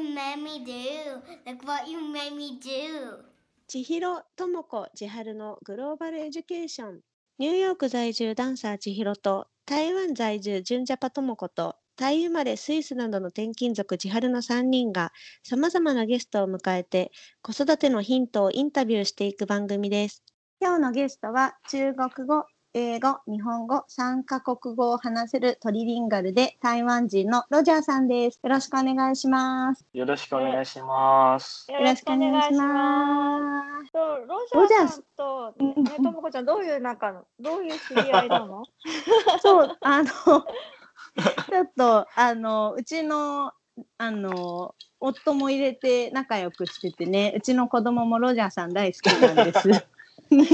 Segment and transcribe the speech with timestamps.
[0.00, 1.20] what you made me do?
[1.46, 3.24] Look what you made me do?
[3.68, 7.00] 千尋智子千春のグローバルエデュケーション
[7.38, 15.12] ニューヨーク在住ダンサー千尋と台湾在住純ジャパ智子とタイ生まれスイスなどの転勤族千春の3人が
[15.44, 17.12] さまざまなゲストを迎えて
[17.42, 20.24] 子育てのヒントをインタビューしていく番組です
[20.60, 28.38] 今日のゲストは中国語英語、日本語、3カ国語を話せるトリリンガルで台湾人のロジャーさんです。
[28.44, 29.84] よろしくお願いします。
[29.92, 31.66] よろしくお願いします。
[31.68, 33.90] よろしくお願いします。
[33.92, 38.62] そうロジャースロジャーさんと、うんうんね、ともこちゃん、どういう仲の、どういう知り合いなの？
[39.42, 43.52] そう、あの、ちょっと、あの、うちの、
[43.98, 49.68] あの、夫も入れて仲良くしててね、うちの子供もロジャーさん大好きなんです。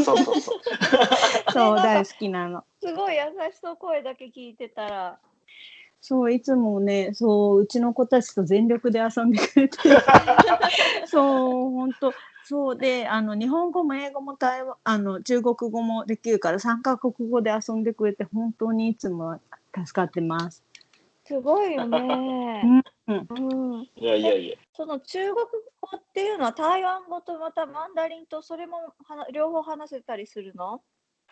[0.05, 0.61] そうそうそう。
[1.53, 2.65] そう、大好きなの。
[2.81, 5.19] すごい優しそう声だけ聞いてたら、
[6.01, 9.77] そう、いつもね、そう、うちの子たちと全力で遊んでくれて。
[11.07, 12.13] そう、本当
[12.45, 19.41] そうで、あの、日本語も英語も台湾、あの、中国語もできるから、3カ国語で遊んでくれて、本当にいつも
[19.75, 20.63] 助かってます。
[21.27, 22.83] すごいよね。
[23.09, 23.83] うんうん。
[23.97, 24.57] いやいやいや。
[24.75, 25.47] その中国
[25.81, 30.83] 語っていうのは台湾語とまたマンダリンとそれもはな両方話せたりするの？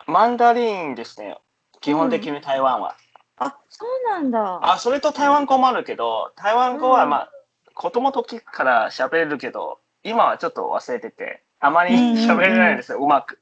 [0.07, 1.37] マンダリンですね。
[1.81, 2.95] 基本的に台湾は。
[3.37, 4.59] あ、そうなんだ。
[4.61, 7.31] あ、それと台湾語もあるけど、台湾語はうんまあ、
[7.73, 13.39] 子供の時から喋れるけど、今はちょっと忘れてて、あまりうんうんうん喋れないですよ、うまく。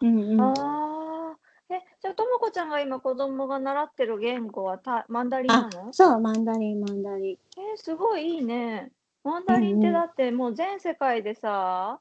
[0.00, 0.97] うんうん。
[1.70, 7.38] え、じゃあともこちゃんが今子供が習ってる言語はたマンダリンなあの、そう、マンダリン、マンダリン。
[7.60, 8.90] えーすごいいいね。
[9.22, 12.00] マンダリンってだってもう全世界でさ、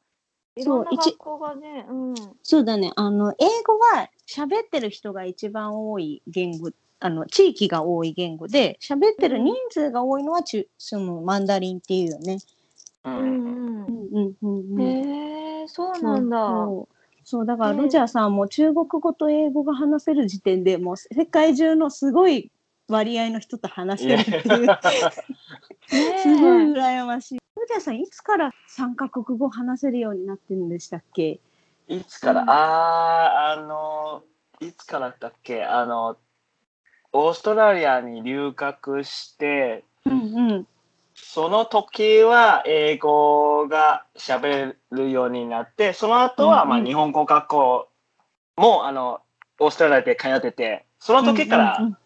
[0.55, 2.15] いろんなそう一学校がね、うん。
[2.43, 2.91] そうだね。
[2.95, 12.37] あの、英語は喋ってる人が一番多い言語、あの、地域が多い言語で、喋ってる人数が多いのは中、そのマンダリンっていうよね。
[13.03, 13.09] う。
[13.09, 14.81] うんんうんうんうんうん。
[14.81, 16.47] へえそうなんだ。
[16.47, 16.96] そう
[17.29, 22.53] そうだからねロジャーさんも中国語と英語が話せる時点でもう世界中のすごい
[22.87, 24.67] 割合の人と話いせるやっていう。
[25.91, 27.39] ねすごいえ羨ましい。
[27.57, 31.41] ロジャーさんいつから三カ国語話せるようになってるんでしたっけ？
[31.89, 32.49] いつから、うん。
[32.49, 34.23] あー、あの、
[34.61, 36.15] いつからだっけ、あの、
[37.11, 40.67] オーストラリアに留学して、うんうん。
[41.19, 47.89] その時は英語が喋れるようになって、その後はまあ日本語学校
[48.55, 49.21] もあの
[49.59, 51.97] オーストラリアで通ってて、その時からうん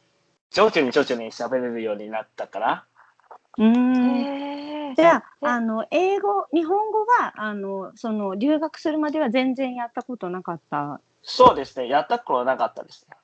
[0.49, 2.85] 徐々に徐々に喋れるようになったから、
[3.57, 10.99] うんじゃあ、えあの、英語、日本語は、あの、その、留学するまでは全然やったことなかった？
[11.23, 13.17] そうですね、やった頃なかったですね。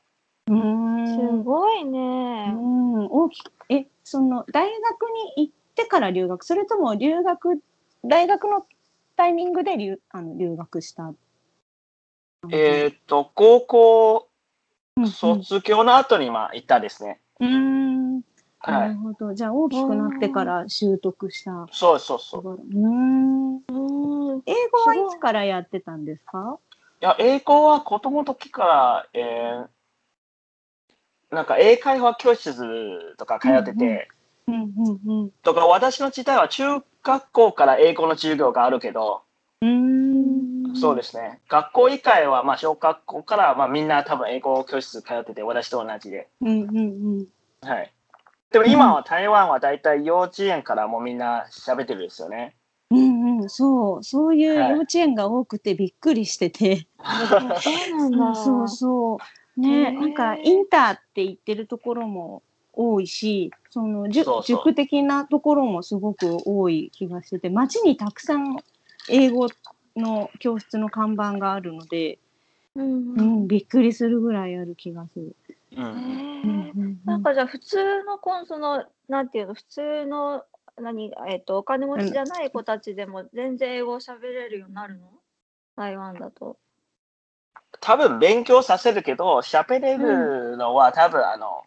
[0.48, 1.08] うーん。
[1.08, 2.52] すごいうね。
[2.52, 5.02] ん、大きく、え、その、大学
[5.38, 7.62] に行ってから留学、それとも留学、
[8.04, 8.66] 大学の
[9.16, 11.14] タイミングで留あの留学した？
[12.52, 14.30] えーっと、高校
[14.98, 17.22] うん卒業の後にまあ行ったですね。
[17.40, 18.22] うん、な
[18.60, 18.90] はい。
[18.90, 19.34] るほど。
[19.34, 21.68] じゃあ、大きくなってから習得した。
[21.72, 22.60] そうそうそう。
[22.60, 23.56] うん。
[23.58, 24.42] うん。
[24.46, 26.60] 英語はいつからやってたんですか？
[27.00, 29.68] いや、英語は子供の時から、えー
[31.30, 34.08] なんか英会話教室とか通ってて、
[34.48, 35.32] うんうんうん。
[35.44, 39.22] とか私の時代は中学校から英語の授業があるけど、
[39.62, 40.76] うん。
[40.76, 41.40] そうですね。
[41.50, 46.28] 学校以外はまあ小学校からまあみんな多分英語教室通ってて私と同じで。
[46.42, 46.80] うんうんう
[47.24, 47.28] ん。
[47.62, 47.94] はい。
[48.52, 52.56] でも今は台湾はだいたい幼稚園からもうみんな喋ってるんですよね。
[52.90, 56.88] うんうん、そう、そういうはい幼稚園が多くてびっくりしてて。
[57.62, 58.36] そうなんだ。
[58.36, 59.18] そうそう。
[59.66, 62.44] へね、ーなんかインターって言ってるところも
[62.78, 68.56] 多いし、そのじゅそうそう塾的なところもすごく多い気がしてて、街にたくさん
[69.10, 69.48] 英語
[69.96, 72.20] の教室の看板があるので、
[72.76, 73.44] うんううん。
[73.46, 75.36] ん、びっくりするぐらいある気がする。
[75.76, 77.02] うん。
[77.06, 80.44] なんかじゃあ普通のコンそのなんていうの普通の
[80.80, 85.08] 何えっとお金持ちじゃない子たちでも全然英語を喋れるようになるの？
[85.76, 86.58] 台湾だと。
[87.80, 91.64] 多分勉強させるけど、喋れるのは多分あの、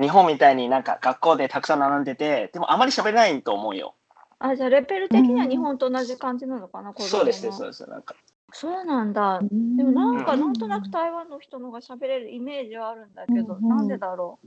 [0.00, 3.94] 日本みたいになんか学校でたくさん学んでて、でもあまり喋れないと思うよ。
[4.38, 7.88] あじゃあレベル的にはうん日本と同じ感じなのかな、子供のそうですね、そうです。
[7.88, 8.14] なんか。
[8.52, 9.38] そうなんだ。
[9.38, 14.38] うんでもなんかうんなんとなく台湾の人の方が喋れるイメージはあるんだけど、うんなんでだろ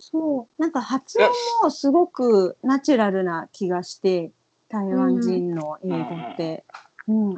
[0.00, 1.28] そう、なんか発音
[1.62, 4.30] もすごくナチュラルな気がして、
[4.68, 5.96] 台湾人の英語
[6.32, 6.64] って。
[7.08, 7.36] うん。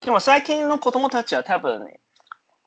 [0.00, 2.00] でも最近の子供たちは多分、ね、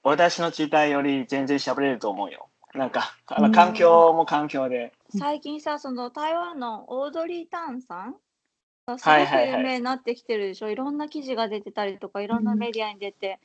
[0.04, 2.48] 私の時代より全然喋れると思うよ。
[2.76, 4.92] なんか、あうんの環境も環境で。
[5.18, 8.16] 最近さ、その台湾のオードリー・タンさん
[8.86, 13.40] がすごくはいはいはい有名になってきてるでしょ、いろんな記事が出てたりとか、いろんなうんメディアに出て、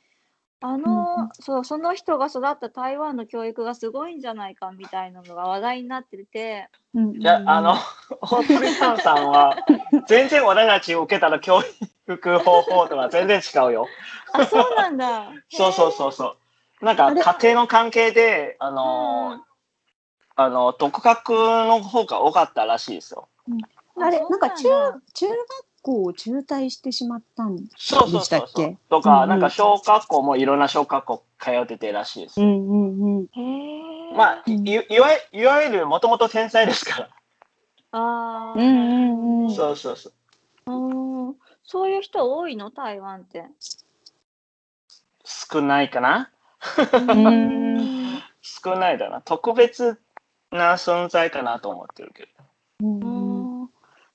[0.59, 9.55] あうんうんの、そう、その人が育った台湾の教育がすごいんじゃないかみたいなのが話題になってて、うんいや、あの、オートリータンさんは、
[10.07, 11.61] 全然俺たち受けたら教
[12.07, 13.87] 育方法とか全然違うよ。
[14.33, 15.31] あ、そうなんだ。
[15.49, 16.37] そうそうそうそう。
[16.81, 17.21] なんかあれ？
[17.21, 19.41] 家庭の関係で、あの、うん
[20.35, 23.27] あの、独学の方が多かったらしいですよ。
[23.99, 25.37] あれそうなんか中だ中学
[25.81, 28.77] 校を中退してしまったんそうそうでしたそうそうっけ。
[28.89, 32.41] とか、うんうんなんか小学校もいろんな小学校通っててらしいです。
[32.41, 34.15] んうんうんへえ。
[34.15, 37.09] まあ、うんいいわいわゆるもともと天才ですから。
[37.91, 38.71] あーうんう
[39.43, 40.71] んうんそうそうそう。
[40.71, 42.71] うんそういう人多いの？
[42.71, 43.45] 台湾って。
[45.25, 46.27] 少ないかなうん
[48.41, 49.21] 少ないだな。
[49.21, 49.99] 特別
[50.51, 52.27] な存在かなと思ってるけ
[52.79, 53.69] ど。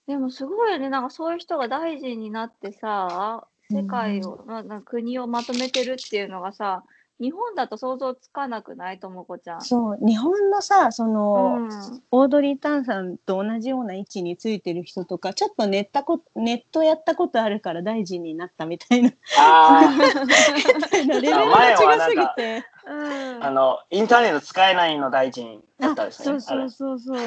[0.07, 6.85] でもすごいよね、なんかそういう人が大臣になってさ、世界を、まあなんか国をまとめてるっていうのがさ、
[7.19, 8.99] 日本だと想像つかなくない？
[8.99, 9.63] ともこちゃん。
[9.63, 12.03] そう日本のさその、うん。
[12.11, 19.13] オードリー・タンさんと同じような位置についてる人とかちょっとネットこネットやったことあるから大臣になったみたいな。
[19.39, 19.91] あ
[20.93, 22.65] レベルが違すぎて。
[22.87, 23.43] うん。
[23.43, 26.41] あ、あの、インターネット使えないの大臣だったあですね。
[26.41, 27.17] そうそうそうそう。
[27.17, 27.25] うん。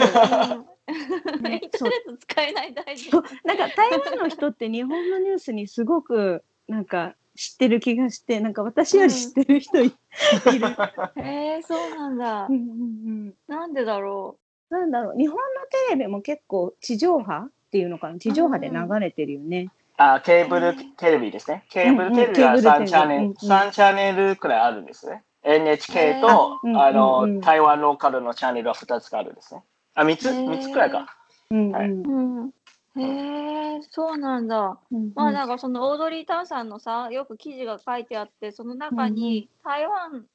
[0.89, 1.69] インターネねッ
[2.11, 3.11] ト使えない大臣。
[3.43, 9.85] なんか台湾の人って日本のニュースにすごくなんか知ってる気がしてなんか私より知ってる人い,
[10.53, 10.67] いる。
[11.23, 12.53] へえそうなんだうん。
[12.53, 12.65] うんう
[13.29, 14.37] んなんでだろ
[14.69, 15.41] なんだろう日本の
[15.89, 18.19] テレビも結構地上波っていうのかな？
[18.19, 19.69] 地上波で流れてるよね。
[19.95, 21.63] あ、ケーブルテレビですね。
[21.69, 25.23] ケーブルテレビはうんうんケーブルテレビ3チャンネル、うんうん3チャンネルくらいあるんですね。
[25.43, 29.63] NHK と、うんあの、うんうん台湾ローカルのチャンネルは2つあるんですね。
[29.93, 31.15] あ、3つへー ?3 つくらいか。
[31.51, 32.41] うんはいうんう。
[32.41, 32.51] うん。
[32.97, 33.01] へ
[33.75, 34.77] えそうなんだ。
[34.91, 40.25] うんまあなんかそのオードリー・タンさんのさよく記事が書いてあってその中に台湾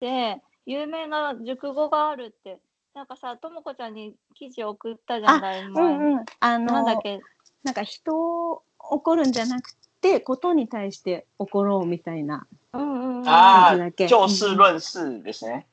[0.00, 2.58] で有名な熟語があるって
[2.94, 7.20] なんかさともこちゃんに記事送ったじゃんだいぶう前んうん、あのなんだっけ？
[7.62, 12.46] なんか人を怒るんじゃなくてことに対して怒ろうみたいな。
[12.72, 13.28] うんうんうん。
[13.28, 14.04] あ感じだっけ？
[14.06, 15.66] あ、就事論事ですね。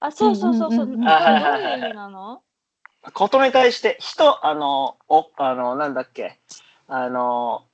[0.00, 2.42] あそうそうそうそう、うんうんうんこれどういう意味なの？
[3.12, 6.38] ことに対して、人、あの、お、あの、なんだっけ、
[6.86, 7.64] あの、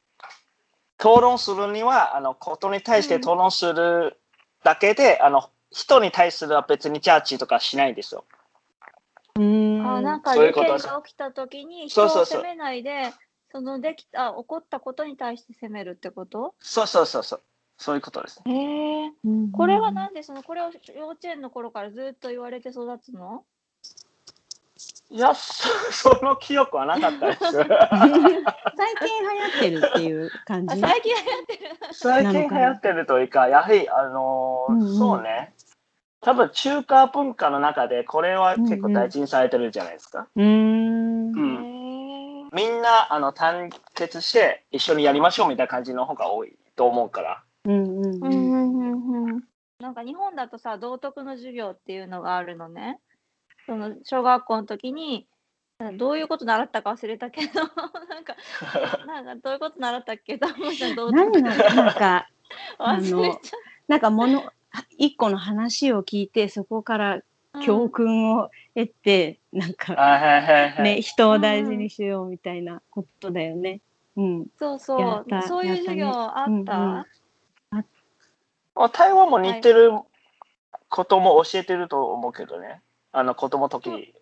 [0.98, 4.18] 討論するには、あの、ことに対して討論する
[4.64, 8.24] だけで、あの、人に対するは別にジャッジとかしないんですよ。
[9.36, 9.86] うん。
[9.86, 10.72] あなんか事件そういうこと。
[10.72, 13.12] ですが起きた時に人を責めないで
[13.52, 16.54] そのできた起こったことに対して責めるってこと？
[16.58, 17.42] そうそうそうそう。
[17.76, 18.42] そういうことです。
[18.46, 18.52] ね。
[18.52, 20.42] へえうんこれはなんでその？
[20.42, 23.44] これを幼稚園の頃からずっと言われて育つの？
[25.10, 27.40] いや、そ その記憶はなかったです。
[27.40, 28.40] 最近流
[29.38, 30.74] 行ってるっていう感じ？
[30.84, 35.54] あ最近流行ってる最近流行ってるというか、やはり、あのーうんうんそうね。
[36.20, 40.26] 多分中華文化の中でこれは結構大事にされてるじゃないですか。
[40.34, 41.38] うーんう。
[41.38, 42.50] へん。
[42.52, 47.42] みんなあの団結して一緒にやりましょうみたいな感じの方が多いと思うから。
[47.66, 49.42] うんうんーうんうんうんうん
[49.80, 52.98] なんか日本だとさ道徳の授業っていうのがあるのね
[53.68, 55.26] その小学校の時に
[55.98, 57.60] どういうこと習ったか忘れたけど
[58.08, 58.34] なんか
[59.06, 61.84] なんかどういうこと習ったっけと思った道徳何なの？
[61.84, 62.28] なんか
[62.78, 64.50] あの 忘れちゃっなんかもの
[64.96, 67.20] 一個の話を聞いてそこから
[67.52, 70.82] た教訓を得て、なんかはいはいはいはい。
[70.96, 73.80] ね人を大事にしようみたいなことだよね。
[74.16, 74.46] うん。
[74.58, 77.06] そうそうそういう授業あった、うんうん
[78.80, 79.90] あ台湾も似てる
[80.88, 82.80] ことも教えてると思うけどね。
[83.12, 84.14] あの子供時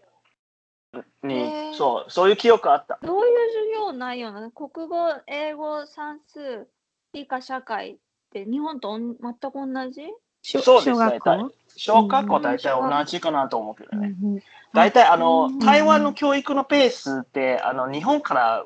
[1.23, 2.99] にそう、そういう記憶あった。
[3.02, 4.50] どういう授業内容なの？
[4.50, 6.69] 国語、英語、算数、
[7.12, 7.97] 理科、社会っ
[8.33, 10.02] て日本と全く同じ？
[10.43, 11.52] 小そうですね小学校？
[11.76, 14.14] 小学校大体同じかなと思うけどね。
[14.73, 18.64] 大体あのうん台湾の教育のペースってあの日本から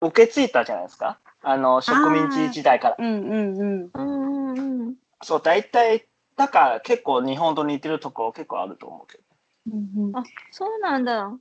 [0.00, 1.18] 受け継いだじゃないですか？
[1.42, 2.96] あの植民地時代から。
[2.98, 3.90] うんうんうん。
[3.94, 4.94] うんうんうん。
[5.22, 9.24] そう、大体、だから結構日本と似てるところ結構あると思うけど。
[9.70, 11.32] うんうんあ、そうなんだ。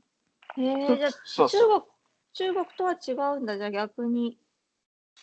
[0.58, 1.84] へえ、じゃあそうそう。
[2.34, 4.38] 中国、中国とは違うんだ、じゃあ逆に。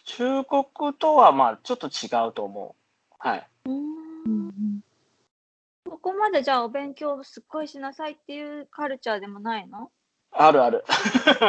[0.05, 0.65] 中国
[0.99, 2.75] とはまあちょっと違うと思
[3.11, 3.15] う。
[3.19, 3.49] はい。
[3.67, 4.81] うんん。
[5.89, 9.91] ここまでじゃあお勉強すっごいしなさいっていうカルチャーでもないの？
[10.33, 10.85] あるある。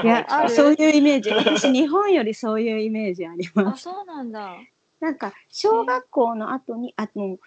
[0.04, 3.84] いやある そういうイメージ私日本よりそういうイメージありまあ、す。
[3.84, 4.58] そうなんだ。
[5.00, 7.38] なんか小学校の後にあの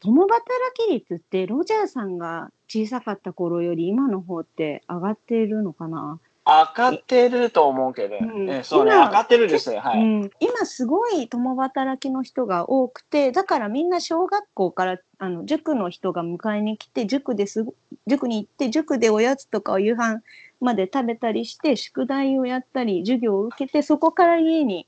[0.00, 9.80] 共働き率ってロジャーさんが小さかった頃より今の方って上がっているのかな、上がってると思うけど、うんえそうね、今上がってるですよ。
[9.80, 10.00] はい。
[10.00, 17.64] うん、今すごい共働きの人が多くてだからみんな小学校からあの塾の人が迎えに来て塾です
[18.06, 20.20] 塾に行って塾でおやつとかお夕飯
[20.60, 24.86] まで食べたりして宿題をやったり授業を受けてそこから家に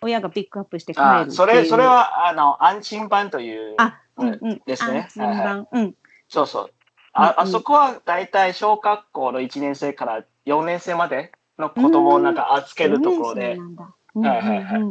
[0.00, 3.74] 親がピックアップして帰るそれ、それは、あの、安心版という。
[3.78, 4.62] あうんうん。
[4.66, 5.00] ですね。
[5.00, 5.94] 安心版うん。
[6.28, 6.62] そうそう。
[6.64, 6.70] うん
[7.12, 7.34] あうん。
[7.40, 13.58] あそこは大体小学校の1年生から4年生までの子供をなんか預けるところで。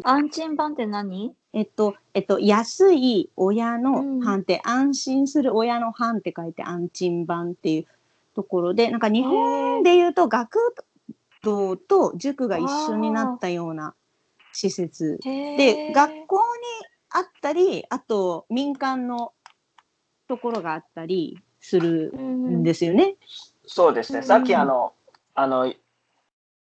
[0.03, 1.33] 安心版って何？
[1.53, 4.19] えっと、えっと、安い親のうん。
[4.19, 7.85] 版って、安心する親の版って書いて安心版っていう
[8.35, 10.59] ところで、なんか日本で言うと学
[11.43, 13.95] 童と塾が一緒になったような
[14.51, 15.19] 施設。
[15.23, 16.41] で、学校に
[17.17, 19.33] あったり、あと民間の
[20.27, 23.15] ところがあったりするんですよね。
[23.65, 24.19] そうですね。
[24.19, 24.93] うんさっきあの、
[25.33, 25.73] あの、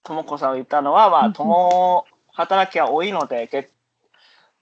[0.04, 3.72] ともこさんが言ったのは、まあ、うんうん共働きが多いので、け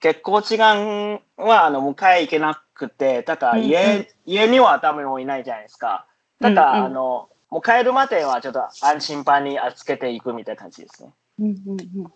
[0.00, 6.06] 結構時間はあの迎え行けなくて、だから家,、うんうん家には誰もいないじゃないですか。
[6.40, 11.12] だから、うんうんあの、もう帰るまではちょっと安心版に預けていくみたいな感じですね。
[11.38, 12.06] うんうんうん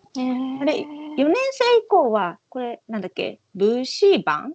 [0.59, 4.53] ああれ4年生以降は、これなんだっけ、ブーシー版？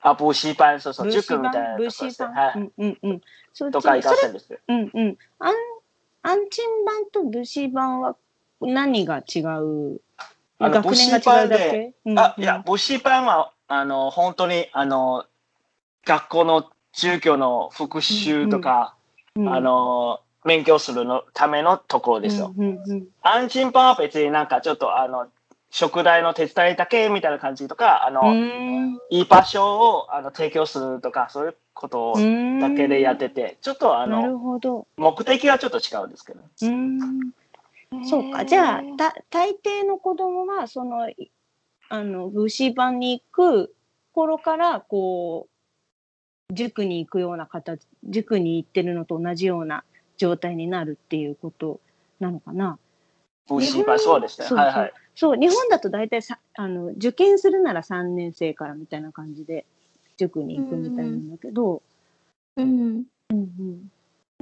[0.00, 1.90] あ、補習班、そうそう、ブーシ塾みたいなブー。
[1.90, 2.54] シー版、はい。
[2.56, 3.20] うんうんうん。
[3.52, 4.60] そとか行かせるんです。
[4.68, 5.18] うんうん。
[5.40, 5.54] アン、
[6.22, 8.16] アンチン版とブシ版は
[8.60, 10.00] 何が違う？
[10.60, 11.94] あの学年が違うだけ？
[12.04, 15.24] うんあ、いや、補習班は、あの、本当に、あの、
[16.04, 18.94] 学校の授業の復習とか、
[19.34, 22.54] うんあ、の、勉強するのためのところですよ。
[22.56, 25.28] うんうんうん安心班は別になんかちょっと、あの、
[25.70, 28.34] 宿題の手伝いだけみたいな感じとか、あの、
[29.08, 32.12] いい場所をあの提供するとか、そういうこと
[32.60, 34.86] だけでやってて、ちょっとあなるの、ほど。
[34.98, 36.40] 目的はちょっと違うんですけど。
[36.40, 38.04] う。
[38.06, 38.44] そうか。
[38.44, 41.30] じゃあ、た大抵の子供は、その、い
[41.88, 43.74] あの、ブシ版に行く
[44.12, 45.48] 頃から、こ
[46.50, 49.82] う、塾に行くような形、塾に行ってるのと同じような
[50.16, 51.80] 状態になるっていうこと
[52.20, 52.78] なのかな。
[53.48, 54.46] 補習班、そうですね。
[54.46, 54.92] そうはいはい。
[55.14, 59.64] そう、日本だと大体さあの受験するなら3年生からみたいな感じで
[60.16, 61.82] 塾に行くみたいなんだけど、
[62.56, 62.64] うん。
[62.64, 63.88] うんうん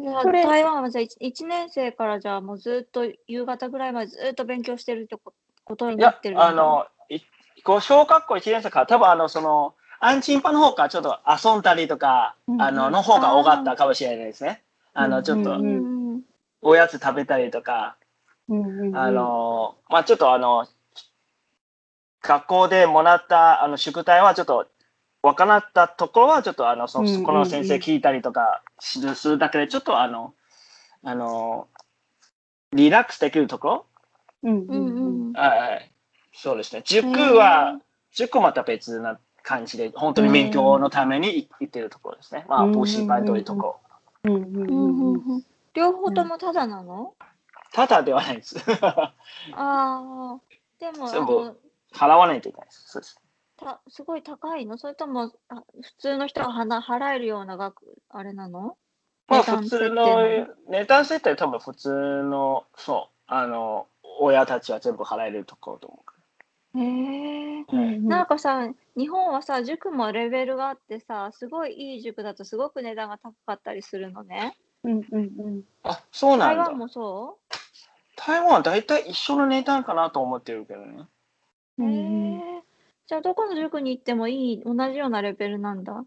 [0.01, 7.21] じゃあそれ台湾はじゃあ 1, 年生からじゃあもうずっと夕方ぐらいまでずっと勉強してるってこことになってる、あの、い
[7.63, 14.62] こう小学校1年生から、多分あの、その、安心班の方からちょっと遊んだりとか、うんあの、の方が多かったかもしれないですね。
[14.95, 15.57] あの、ちょっと。
[16.65, 17.97] おやつ食べたりとか、
[18.95, 20.67] あの、まあちょっとあの、
[22.23, 24.69] 学校でもらったあの宿題はちょっと、
[25.23, 30.35] わからったところは、ちょっとあの、そこの先生聞いたりとかするだけで、ちょっとあの、
[31.03, 31.67] あの、
[32.73, 33.87] リラックスできるところ？
[34.45, 35.29] うんううんんうん。
[35.29, 35.93] うんはいはい。
[36.33, 36.83] そうですね。
[36.85, 37.81] 塾は、
[38.13, 42.45] 塾また別な感じで、本当に勉強のために行ってるところですね。
[42.49, 43.63] まあ、うん補習班というとこ。
[43.63, 43.81] ろ。
[44.25, 45.43] うんうんうんうん。
[45.75, 47.15] 両方ともただなの、
[47.73, 48.57] ただではないです。
[48.71, 49.15] あ
[49.55, 50.41] あ
[50.79, 51.57] でもあ全部の
[51.95, 52.85] 払わないといけないです。
[52.87, 53.21] そうです。
[53.57, 54.79] たすごい高いの？
[54.79, 58.77] それともあ普通の人がはな払えるような額あれなの？
[59.29, 61.91] まあ、値段普通の、値段設定多分普通
[62.23, 63.87] の、そう、あの、
[64.21, 66.03] 親たちは全部払えるところと思
[66.75, 67.67] へえう。
[67.73, 76.79] うんうんなんかさ日本はさ塾もレベルがあってさすごいいい塾だとすごく値段が高かったりするのねうんうんうんあ、そうなんだ台湾。
[76.79, 77.39] もそ
[78.17, 81.07] 台湾は大体一緒の値段かなと思ってるけどね。
[81.79, 82.63] う、うんへうんえ
[83.07, 86.05] じゃあどこの塾に行ってもいい同じようなレベルなんだ？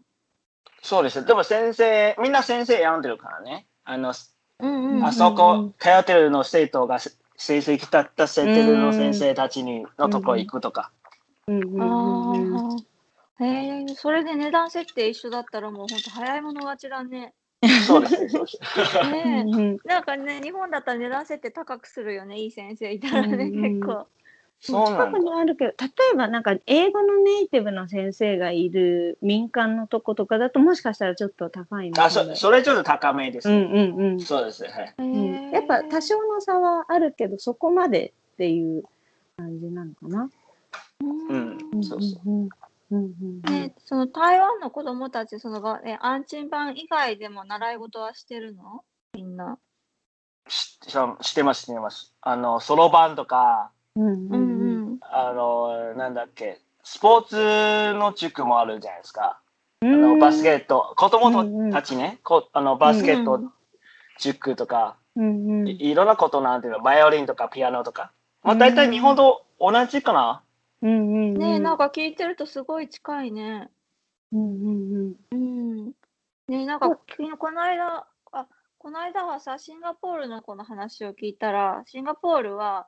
[0.82, 1.24] そうです。
[1.24, 3.66] でも先生、みんな先生選んでるからね。
[3.84, 4.12] あの、
[4.60, 6.98] うんうん、うん、あそこ通ってるの生徒が
[7.36, 10.90] 成績立たせてるの先生たちにのところ行くとか。
[11.48, 11.52] あ
[13.38, 17.34] あへえそれで値段設定一緒だったらもうほんと早い者勝ちだね。
[17.86, 18.28] そうですね。
[18.30, 19.44] そうですね。
[19.84, 22.38] なんかね日本だったら値段設定高くするよね。
[22.38, 24.08] いい先生いたらね、結構
[24.60, 25.18] そう近く。
[25.18, 33.48] にあるけど例えばなんか英語のネイティブの先生がいる民間のとことかだともしかしたらちょっと高いのあ、そそれちょっと高めです。
[33.48, 34.68] うんうんうんそうですね。
[34.70, 34.94] はい。
[34.98, 38.82] うんやっぱ多少の差はあるけどそこまでっていう
[39.36, 40.30] 感じなのかな。
[41.00, 41.58] うん。
[41.82, 42.20] そうそう。
[42.26, 42.48] うん
[42.90, 48.84] うんうんね、その台湾の子供たちそのが、え、安鎮班以外でも習い事はしてるの？
[49.14, 49.58] みんな。
[50.48, 50.90] しし
[51.22, 52.14] してます、してます。
[52.20, 54.45] あの、そろばんとか、うんうん
[55.02, 59.40] あの、なんだっけ、スポーツの塾もあるじゃないですか。
[59.82, 63.52] あのバスケット、子供うんうんたちね、こあのバスケットうん
[64.18, 68.12] 塾とか、うんうんいいろんなことなんていうの、バイオリンとかピアノとか。
[68.42, 70.42] まあ大体日本と同じかな。
[70.82, 70.92] うんう
[71.32, 73.68] んねえなんか聞いてるとすごい近いね。
[74.32, 74.72] うんう
[75.08, 75.86] んうん。
[75.86, 75.92] ね
[76.62, 78.46] えなんかこの間あ
[78.78, 82.86] この間はさシンガポールの子の話を聞いたらシンガポールは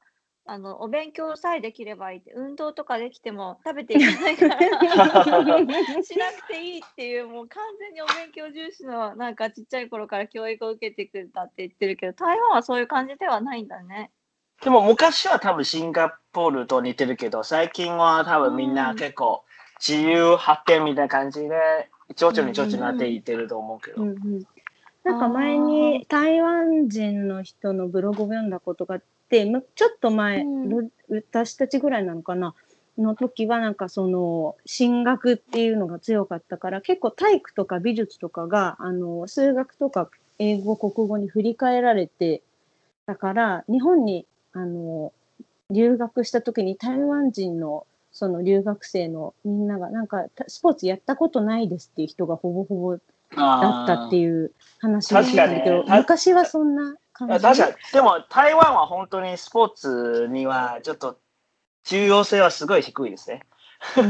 [0.50, 14.10] あのお勉強さえできればいいって運動とかできても 食べていけないからしなくていいっていうもう完全にお勉強重視のなんかちっちゃい頃から教育を受けてくれたって言ってるけど台湾はそういう感じではないんだね。
[14.62, 19.44] でも昔は多分シンガポールと似てるけど、最近は多分みんうなん結構
[19.78, 24.02] 自由発展みたいな感じで、徐々に徐々になっていってると思うけど。
[24.02, 24.44] うんうん
[25.04, 30.68] なんか前に台湾人の人のブログを読んだことがあってむちょっと前、うん。
[30.68, 32.54] ろ私たちぐらいなのかな？
[32.98, 42.42] の時はなんかその進学っていうのが強かったから結構体育とか美術とかがあの数学とか英語国語に振り替えられて
[43.06, 45.12] だから日本にあの
[45.70, 53.00] 留学した時に台湾人のその留学生のみんながなんかたスポーツやったことないですっていう人がほぼほぼだ
[53.84, 54.18] ったってう。
[54.18, 57.42] いう話を聞いたんだけど、昔はそんな感じ。
[57.42, 57.74] 確かに。
[57.92, 61.18] でも台湾は本当にスポーツにはちょっと
[61.84, 63.42] 重要性はすごい低いですね。
[63.94, 64.02] 日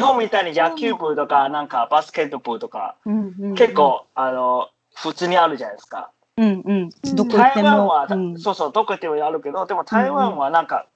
[0.00, 6.10] 本みたいに野球部とかなんかバスケット部とかうんうん結構あの普通にあるじゃないですか。
[6.38, 6.90] うんうん
[7.28, 10.86] 台湾は、もうんそうそう、どこ行ってもあるけど、でも台湾はなんか、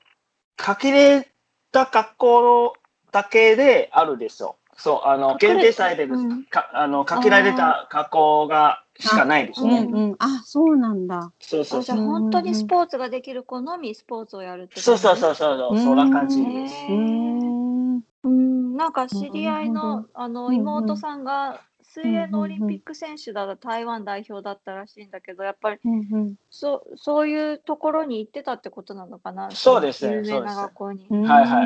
[0.57, 1.29] 限れ
[1.73, 2.73] た学校
[3.13, 4.57] だけであるですよ。
[4.77, 9.83] そう、あの、限定されてる、うんかあの、限られた学校がしかないですうね。
[9.85, 10.17] んうん。
[10.19, 11.33] あそうなんだ。
[11.41, 11.79] そうそう。
[11.79, 11.81] そう。
[11.81, 15.17] あじゃあ本当にスポーツができる子のみスポーツをやるってそうそうう。
[15.17, 15.35] そう。
[15.35, 16.75] そう、そんな感じです。
[16.89, 16.93] う。
[16.93, 18.01] ーん。
[18.25, 26.35] うん、なんか知り合いのあの妹さんが水泳のオリンピック選手だった台湾代表だったらしいんだけどやっぱりうんうん。
[26.51, 29.51] そそういうところに行ってたってことなのかな？
[29.51, 30.57] そうですね有名なそうです。
[30.57, 31.65] 学はいは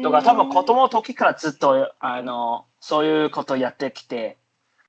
[0.00, 0.02] い。
[0.02, 4.38] だから多分子供の時からずっと、あの、そういうことやってきて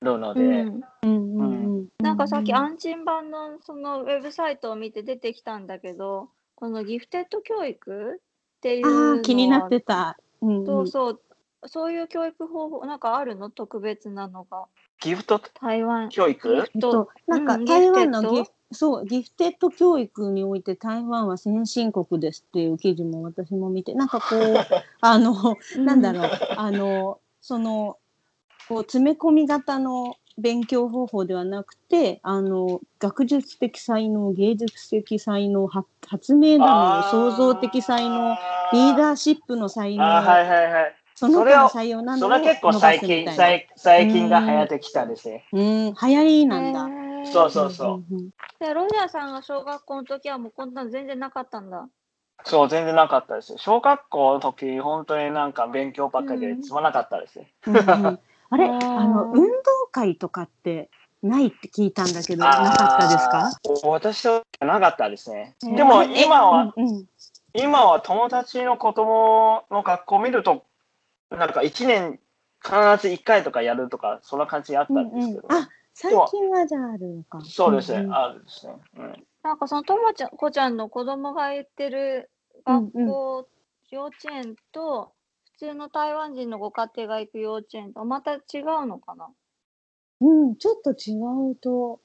[0.01, 1.87] るので、うん、うんうんうん。
[1.99, 10.17] なんかさっきあアンチン版のそのウェブサイトを見て出てきたんだけどこのギフテッド教育っていう気になってた。
[10.41, 10.65] うんうん。
[10.65, 11.21] そうそう。
[11.65, 13.49] そういう教育方法なんかあるの？
[13.49, 14.65] 特別なのが。
[15.01, 15.41] ギフト？
[15.61, 16.07] 台湾。
[16.07, 16.55] 教育？
[16.55, 24.55] えっと、なんかうん台湾のギギフテッフそうギフテッド教育において台湾は先進国ですっていう記事も私も見てなんかこう
[25.01, 27.98] あのなんだろう、あの、その、
[28.69, 38.37] こう詰め込み型の勉強方法ではなくて、あの、学術的才能、芸術的才能、は発明だの、創造的才能、
[38.71, 40.95] リーダーシップの才能、はいはいはい。
[41.15, 43.25] その他の採用などをそれは結構最近。
[43.25, 45.45] 最最近が流行ってきたですね。
[45.51, 46.87] うん、流行りなんだ。
[47.25, 48.03] そうそうそう。
[48.73, 51.89] ロジャーさんが小学校の時はもうこんなの全然なかったんだ。
[52.45, 53.55] そう、全然なかったです。
[53.57, 57.51] 小学校の時、本当になんか勉強ばっかりでつまらなかったですね。
[57.65, 58.19] うんうんあれ、
[58.51, 58.97] あー。
[58.99, 59.51] あの、運動
[59.91, 60.89] 会とかって
[61.21, 63.51] ないって聞いたんだけど、なかったですか？
[63.83, 65.55] 私はなかったですね。
[65.63, 67.05] うんでもえ今は、うんうん。
[67.53, 70.63] 今は友達の子供の学校を見ると、
[71.31, 72.19] なんか1年
[72.63, 75.47] 必ず1回とかやるとか、そんな感じあったんですけど。
[75.49, 75.63] うんうん。
[75.63, 77.41] あ最近はじゃああるのか。
[77.41, 78.13] そうですね、んん。
[78.15, 78.73] あるですね。
[78.97, 79.25] うん。
[79.43, 82.29] なんかそのともちゃん、こちゃんの子供が行ってる
[82.65, 83.47] 学校、
[83.89, 85.18] 幼稚園と、普
[85.59, 88.37] 通の台湾人のご家庭が行く幼稚園とまた違
[88.81, 89.27] うのかな？
[90.21, 91.15] うん、ちょっと違
[91.51, 91.99] うと。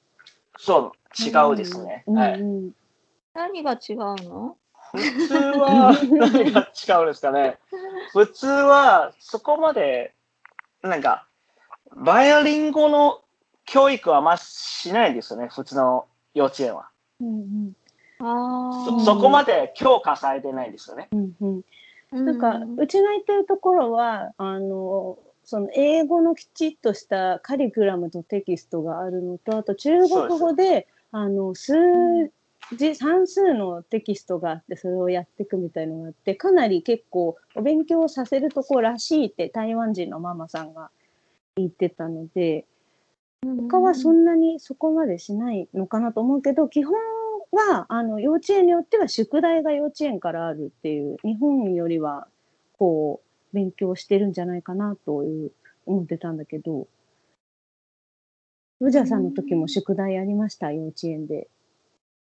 [0.57, 0.91] そう、
[1.21, 2.03] 違うですね。
[2.07, 2.41] うんはい。
[2.41, 2.71] うん
[3.33, 4.57] 何が違うの？
[4.93, 7.57] 普通は何が違うんですかね？
[8.13, 10.13] 普通はそこまで、
[10.81, 11.27] なんか、
[11.95, 13.21] バイオリン語の
[13.65, 16.89] 教育はあんましないですよね、普通の幼稚園は。
[17.21, 17.73] うん
[18.19, 21.09] あうんそそこまで強化されてないですよね。
[21.11, 21.61] うんうんあ。
[22.23, 31.73] なんか、うちが行ってるところは、あの、その英語のきちっとしたカリキュラムとテキストがあるのと、あと中国語で、あの、数
[32.75, 40.89] 字、算数のテキストがあって、それをやっていくみたいのがあって、かなり結構お勉強させるとこらしいって台湾人のママさんが
[41.57, 42.65] 言ってたので、
[43.43, 46.95] 他はそんなにそこまでしないのかなと思うけど、基本
[47.51, 52.27] はあの幼稚園によっては宿題が幼稚園からあるっていう、日本よりは
[52.77, 55.51] こう勉強してるんじゃないかなという
[55.85, 56.87] 思ってたんだけど、
[58.81, 61.47] ロジャーさんの時も宿題ありました、幼稚園で。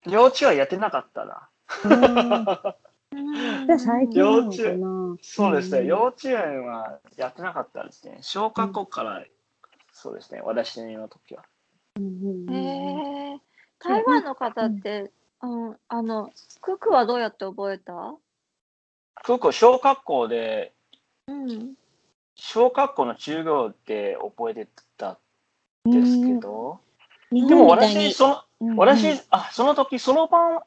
[0.06, 1.48] 幼稚園はやってなかったな。
[1.84, 2.88] うん
[3.66, 5.16] じゃあ最近なのか幼な。
[5.20, 8.18] そうですね、ん幼稚園はやってなかったですね。
[8.22, 9.24] 小学校から、
[9.92, 11.44] そうですね、私の時は。
[11.96, 13.40] うんうんうんへえ。
[13.78, 15.10] 台湾の方って、
[15.42, 18.14] うん、あの、ククはどうやって覚えた？
[19.24, 20.72] 結構小学校で、
[21.26, 21.74] うん。
[22.34, 25.18] 小学校の授業で覚えてた
[25.88, 26.80] んですけど、
[27.30, 30.60] 日でも私、その、うんうん私、あ、その時、そろばん、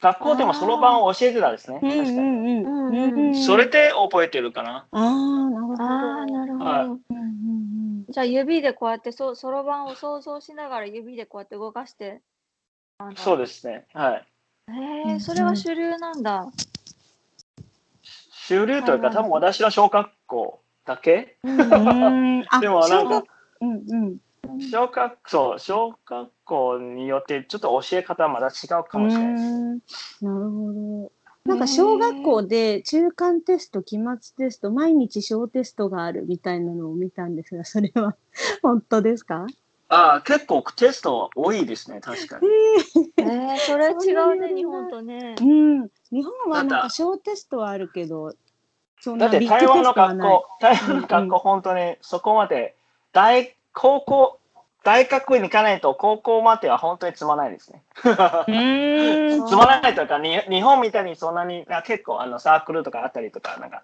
[0.00, 1.80] 学校でもそろばんを教えてたんですね。
[1.82, 2.18] うん確かに。
[2.18, 4.86] うんうんうんうんそれで覚えてるかな。
[4.90, 5.82] ああなるほど。
[5.84, 6.64] ああ、なるほど。
[6.64, 7.63] はいうんうん
[8.14, 12.22] じゃあ指でこうやってそそろばんを想像しながら指でこうやって動かして。
[13.16, 13.88] そうですね。
[13.92, 14.26] はい。
[14.70, 16.46] へえ、それは主流なんだ。
[18.04, 21.38] 主流というか、多分私の小学校だけ？
[21.42, 23.26] でもなんか小学
[23.62, 29.44] うんうん小学そう小学校によってちょっと教え方はまだ違うかもしれないです。
[30.22, 31.12] うんなるほど。
[31.46, 38.16] なんか小学校で中間テスト、期末テスト、毎日小テストがあるみたいなのを見たんですが、それは
[38.62, 39.46] 本当ですか？
[39.88, 42.46] ああ、結構テスト多いですね、確かに。
[43.18, 45.44] えー、それ違うね、の日本とねう。
[45.44, 45.88] ん。
[46.10, 48.32] 日本はなんだか小テストはあるけど、
[49.00, 50.32] そんだってなビッグテ台湾のストはない。
[50.32, 52.74] 学校、台湾の学校、本当にそこまで、
[53.12, 54.38] 大、高校、
[54.84, 57.82] 大学に行かないと高校までは本当につまないですね。
[58.04, 63.82] つまらないというか、に日本みたいにそんなに、な結構あのサークルとかあったりとか、なんか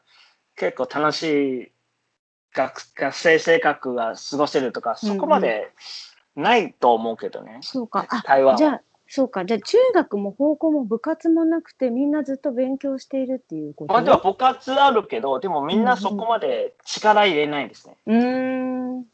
[0.56, 1.72] 結構楽しい
[2.54, 5.72] 学学生生活が過ごせるとか、そこまで
[6.36, 8.06] ないと思うけどね、そうか。
[8.10, 8.58] あ、台湾は。
[8.58, 9.46] じゃあ、そうか。
[9.46, 17.96] じゃあ中学も高校も部活もなくて、みんなずっと勉強しているっていうことまあ、でも部活あるけど、でもみんなそこまで力入れないんですね。
[18.06, 19.04] うーん。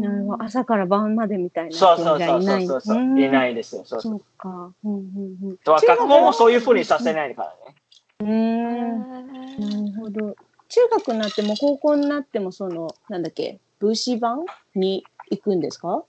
[0.00, 0.42] なるほど。
[0.44, 2.66] 朝から晩までみたいなそう人そうそうじゃいない。
[2.66, 3.84] そうそう、んいないですよ。
[3.84, 4.12] そうそう。
[4.12, 4.72] そうか。
[4.84, 5.56] うんうんうん。
[5.58, 7.76] とは学校もそういうふうにさせないからね。
[8.20, 8.98] うん。
[8.98, 10.36] なーるほど。
[10.68, 16.04] 中学になっても高校になってもそのなんだっけブーシ版に行くんですか？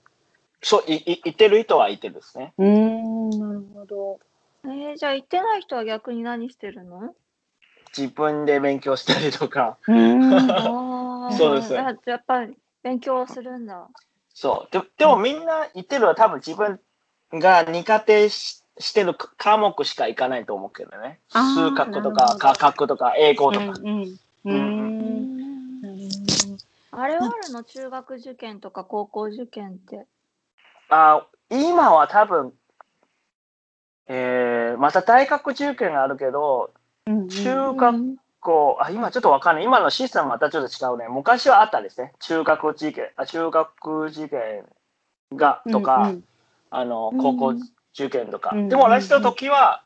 [0.62, 2.54] そう、い、い、いてる人はいてるですね。
[2.56, 4.18] うーんなるほど。
[4.64, 7.14] えー、じゃあ行ってない人は逆に何してるの？
[7.96, 9.76] 自分で勉強したりとか。
[11.36, 13.88] そうですややっぱり勉強するんだ。
[14.34, 14.72] そう。
[14.72, 16.78] ででもみんな言ってるのは多分自分
[17.32, 21.20] が苦手ししてる科目しか行かないと思うけどね。
[21.30, 23.66] 数学とか科学とか英語とか。
[23.66, 25.28] うんうん。
[26.90, 30.06] あれはあるの中学受験とか高校受験って。
[30.90, 32.52] あ今は多分、
[34.08, 36.70] えー、また大学受験があるけど、ど。
[37.06, 39.64] うんうん中学校、あ、今ちょっとわかんない。
[39.64, 41.08] 今のシステムまたちょっと違うね。
[41.08, 42.12] 昔はあったですね。
[42.20, 44.66] 中学受験、あ中学受験
[45.34, 46.24] が、とか、うんうん。
[46.70, 47.18] あのうん。
[47.18, 47.54] 高校
[47.94, 48.68] 受験とか、うん。
[48.68, 49.82] でも私の時は、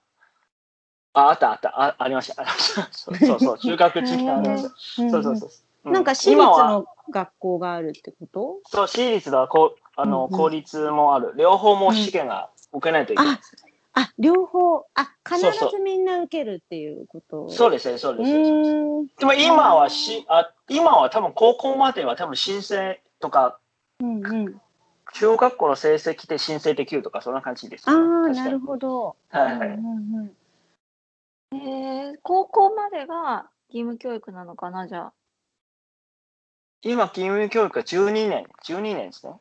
[1.15, 1.69] ああったあった。
[1.81, 2.43] あありました。
[2.43, 4.63] ありましたそうそうそう中学受験ありまし
[4.97, 5.11] た、うん。
[5.11, 8.59] そうそうそう、うなんか私立の学校があるってこと？
[8.67, 10.31] そう私立だこうあの、うんうん。
[10.31, 11.33] 公立もある。
[11.37, 13.37] 両方も試験が受けないといけない。
[13.37, 13.57] です、
[14.01, 17.51] あ、両方、あ、必ずみんな受けるっていうこと？
[17.51, 23.59] そうですねそううですでも今はしあ今は多分高校までは多分申請とか
[24.01, 24.61] うんうん。
[25.15, 27.95] 中学校の成績で申請できるとかそんな感じです、ああ、
[28.29, 29.17] なるほど。
[29.31, 30.33] はいはい、うんうん
[31.51, 35.13] うんえー、高校までが義務教育なのかなじゃあ。
[36.83, 39.33] 今義務教育は12年12年ですね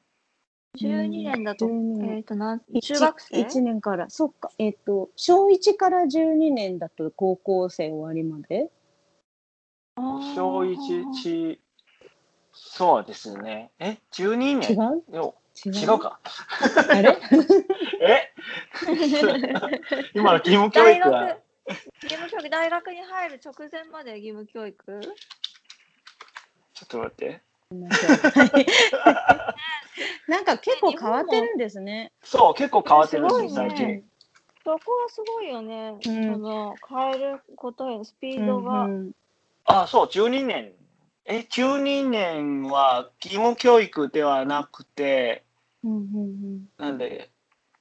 [0.80, 2.18] 12年だと、12年。
[2.18, 3.40] えっ、となん一中学生？
[3.40, 8.70] 一年から、そっか、えっ、と、小1から12年だと高校生終わりまで？
[9.96, 11.60] 小一ち
[12.54, 13.72] そうですね。
[13.80, 15.04] え、12違年？
[15.12, 15.16] う？
[15.16, 15.36] よ
[15.66, 16.20] 違違うか。
[16.90, 17.18] あれ？
[18.02, 18.32] え？
[20.14, 21.38] 今の義務教大学育は、
[22.04, 25.02] 義務教育大学に入る直前まで義務教育？
[25.02, 27.42] ちょっと待って。
[30.28, 32.12] なんか結構変わってるんですね。
[32.24, 34.04] そう、結構変わってるんです最近。
[34.64, 36.00] そこはすごいよね、うん。
[36.02, 39.12] その変えることへのスピードが、うんうん。
[39.66, 40.74] あ、そう、12年。
[41.26, 45.44] え、12年は義務教育ではなくて、
[45.84, 47.30] うんうんなんで、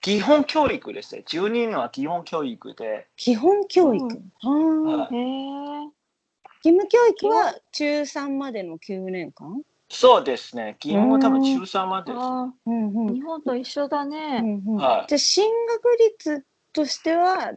[0.01, 1.25] 基本教育ですね。
[1.27, 4.05] 12年は基本教育で、基本教育？
[4.05, 4.09] う
[4.85, 5.01] ん。
[5.01, 5.15] ああ。
[5.15, 5.97] へえ
[6.65, 9.63] 義務教育は中3までの9年間？
[9.89, 10.77] そうですね。
[10.81, 12.23] 基本は多分中3までです。
[12.25, 13.07] あうんうん。
[13.07, 14.77] ー日本と一緒だうね、んうん。
[14.77, 15.07] はい。
[15.09, 17.53] じゃあ進学率としては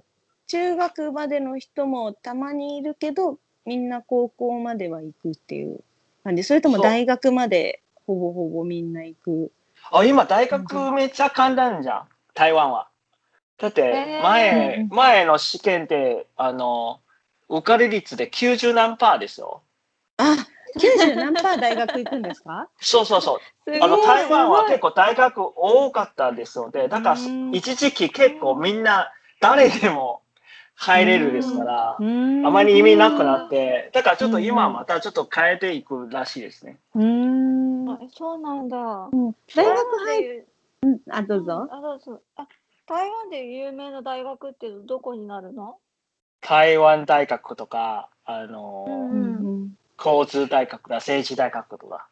[0.48, 5.84] 中学までの人もたまにいるけどみんな高校までは行くっていう
[6.24, 6.44] 感じ。
[6.44, 9.52] それとも大学までほぼほぼみんな行く？
[9.92, 12.08] あ、今大学めっちゃ簡単じゃん。
[12.34, 12.89] 台湾は。
[13.58, 14.24] だってへー。
[14.24, 17.02] 前、前の試験で、あの、
[17.50, 19.62] 受かり率で90何パーですよ。
[20.18, 20.36] あ、
[20.77, 22.69] 90何パー大学行くんですか？
[22.79, 23.71] そうそうそう。
[23.71, 30.21] すあのごい台湾は結構大学多かったですので、だからうん一時期結構みんな誰でも
[30.75, 32.01] 入れるですから、あ
[32.51, 36.79] まり意味なくなって、だからちょっと今はまたちょっと変えていくらしいですね。
[36.95, 37.89] うーん。
[37.89, 38.77] あそうなんだ。
[39.12, 40.47] うん大学入っる。
[41.10, 41.67] あ、どうぞ。
[41.71, 42.21] あ、どうぞ。
[42.38, 42.47] あ、
[42.88, 45.77] 台湾で有名な大学ってどこになるの？
[46.41, 49.38] 台湾大学とか、あの、うん
[50.04, 52.08] 交通大学だ、政治大学とか、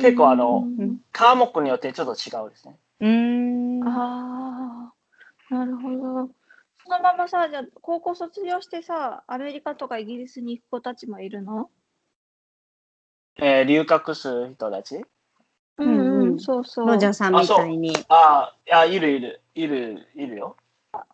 [0.00, 2.78] 結構あのうん科目によってちょっと違うですね。
[3.00, 3.88] うーん。
[3.88, 4.92] あ
[5.50, 6.30] あ、なるほど。
[6.84, 11.70] そのままさ、じゃあ高校卒業してさ、アメリカとかイギリスに行く子たちもいるの？
[13.36, 14.96] えー留学する人たち？
[14.96, 15.04] う
[15.84, 16.88] うんうんん、そうそう。
[16.88, 17.96] ロジャーさんみたいに。
[18.08, 20.56] ああ、いや、いるいる、いる、いるよ。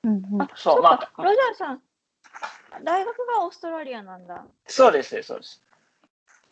[0.03, 1.83] うんうんあ、そうそうまあ、かロジャーさん、
[2.85, 4.47] 大学がオーストラリアなんだ。
[4.67, 5.64] そうですね、そうです。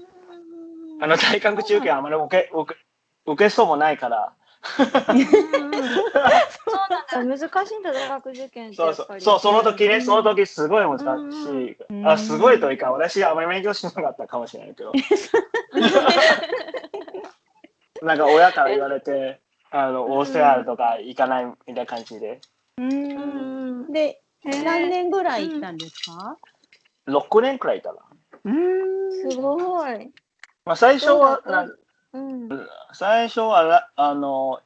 [0.00, 1.02] うん。
[1.02, 2.81] あの、大学中継あまり受け、受け、
[3.26, 4.85] 受けそうもないから、そ
[5.22, 5.26] う
[7.16, 7.37] なんだ。
[7.37, 9.22] 難しいんだ、大学受験ってそうそう、やっぱり。
[9.22, 10.02] そう、その時ね、うん。
[10.02, 11.05] その時すごい難しい。
[11.72, 14.92] うんあ、すごいというか、私あまり勉強しなかったかもしれないけど、
[18.02, 19.38] なんか親から言われて、
[19.70, 22.40] あの、オーストラリアとか行かないみたいな感じで、
[22.76, 23.92] ううん。
[23.92, 26.37] で、何年ぐらい行ったんですか
[27.07, 28.00] ？6年くらいいたな。
[28.44, 29.31] うーん。
[29.33, 30.11] すごい。
[30.64, 31.68] まあ、最初はな
[32.12, 32.48] うん。
[32.92, 34.61] 最初はらあの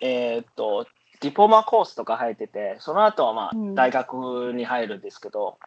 [0.00, 0.86] えーっと
[1.20, 5.58] ディプロマコースとか入っててその後はまあうん大学に入るんですけど、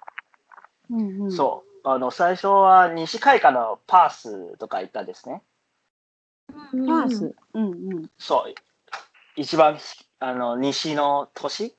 [0.89, 1.32] うんうん。
[1.32, 5.41] そうあの最初は西海岸のパースとか行ったんですね
[6.52, 7.36] パース？
[7.54, 7.69] うんう
[8.02, 8.10] ん。
[8.17, 8.54] そう
[9.36, 9.78] 一番
[10.19, 11.75] あの西の都市、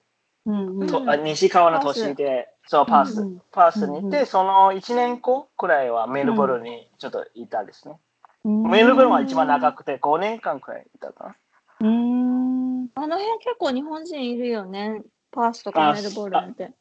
[0.47, 0.87] うんうん。
[0.89, 7.99] とあ西側の都市でそうパース、うんパースに行って、うんその1年後くらいはメルボルンにちょっといたんですね、
[8.45, 11.37] うんメルボルンは一番長くて5年間くらいいたかな
[11.81, 12.89] うーん。
[12.95, 15.03] あの辺結構日本人いるよね。
[15.33, 16.73] パースとかあメルボルンって。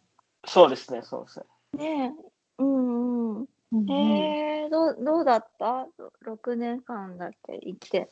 [0.45, 1.39] そうですねそうです
[1.77, 2.23] ねねえ。
[2.59, 3.47] うんうん。
[3.91, 5.87] え、どうどうだった？
[6.21, 8.09] 六年間だっけ生きて。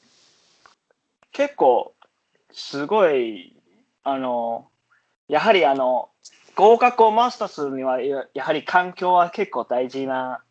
[1.31, 1.93] 結構
[2.51, 3.55] すごい
[4.03, 4.67] あの
[5.27, 6.09] やはりあの
[6.57, 10.41] 合格をマスターするにはややはり環境は結構大事な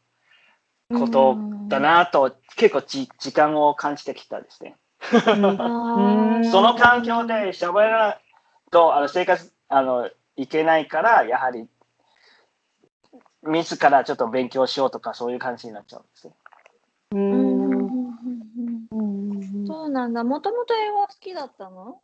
[0.89, 1.37] こと
[1.69, 4.77] だなと、結構じ時間を感じてきたですね。
[5.11, 8.21] その環境で喋らない
[8.71, 11.69] とあの生活あのいけないからやはり
[13.43, 16.35] 自らちょっと勉強しようとかそういう感じになっちゃうんですね。
[17.13, 20.23] ううんうんんうんうんうんそうなんだ。
[20.23, 22.01] もともと英語好きだったの？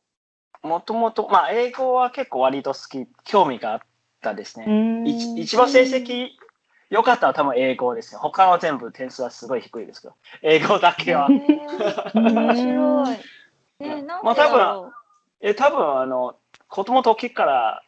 [0.63, 3.81] もともとまあ英語は結構割と好き興味があっ
[4.23, 4.65] たですね。
[4.67, 6.31] うん一一番成績
[6.89, 8.19] 良かったのは多分英語ですね。
[8.21, 11.29] 他の全部点数はすごい低いですけど、英語だけは
[12.15, 13.07] 面白い。
[13.07, 13.23] ね
[13.81, 14.93] え、なんでだろ
[15.41, 16.37] え、多分あの、
[16.69, 17.83] 子供時から、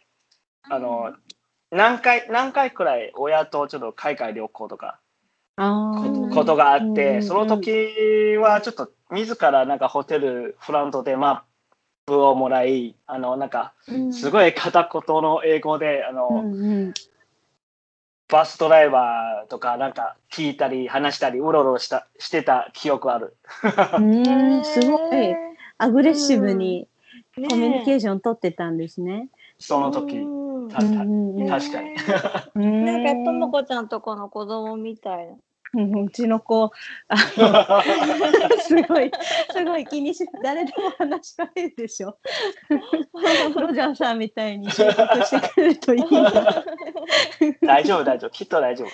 [0.70, 0.74] う。
[0.74, 1.14] あの、
[1.70, 5.00] 何回、何回くらい親とちょっと海外旅行とか、
[6.32, 11.53] ことがあっうんて、その時はちょっと自らなんかホテル、フラントでマッ
[12.06, 16.94] プをもらい、あの、なんか、うんすごい片言の英語で、あうの、んうん
[18.26, 23.36] バスドライバーとかなんか聞いたり話したりうろうろしたしてた記憶ある。
[23.98, 25.36] うんすごいへ
[25.76, 26.88] アグレッシブに
[27.36, 29.28] コミュニケーション取ってたんですね。
[29.58, 30.26] その時。
[30.72, 31.94] 確かに。
[32.54, 35.34] うん なんかともこちゃんとこの子供みたいな。
[35.74, 36.70] うんうちの子
[37.08, 37.82] あの
[38.62, 39.10] すごい
[39.52, 42.16] すごい気にし誰でも話しかけるでしょ。
[42.70, 46.64] ロジャーさんみたいに習得してくれるといいな。
[47.62, 48.88] 大丈夫大丈夫きっと大丈夫。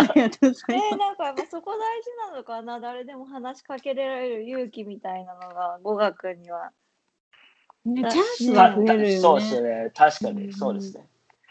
[0.00, 2.80] ありがとうございねまなんかやっぱそこ大事なのかな？
[2.80, 6.70] 誰でも話しかけられる勇気みたいなのが語学には。
[7.84, 7.88] す。
[7.88, 9.20] ね、だチャンスたが増えるよね。
[9.20, 11.06] そうですね確かにうんそうですね。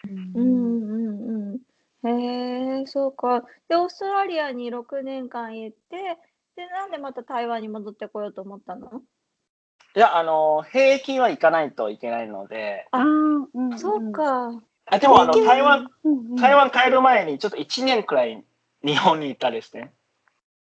[0.06, 1.60] うんうんうんうん。
[2.08, 3.44] へえそうか。
[3.68, 6.18] でオーストラリアに6年間行って
[6.56, 9.02] でなんでまた台湾に戻ってこようと思ったの？
[9.96, 14.62] いやあの兵役は行かないといけないのであーうんうんそうか。
[14.88, 18.44] あでもあの台湾うんうん台湾帰る前にちょっと1年くらい
[18.84, 19.94] 日本に行ったですね。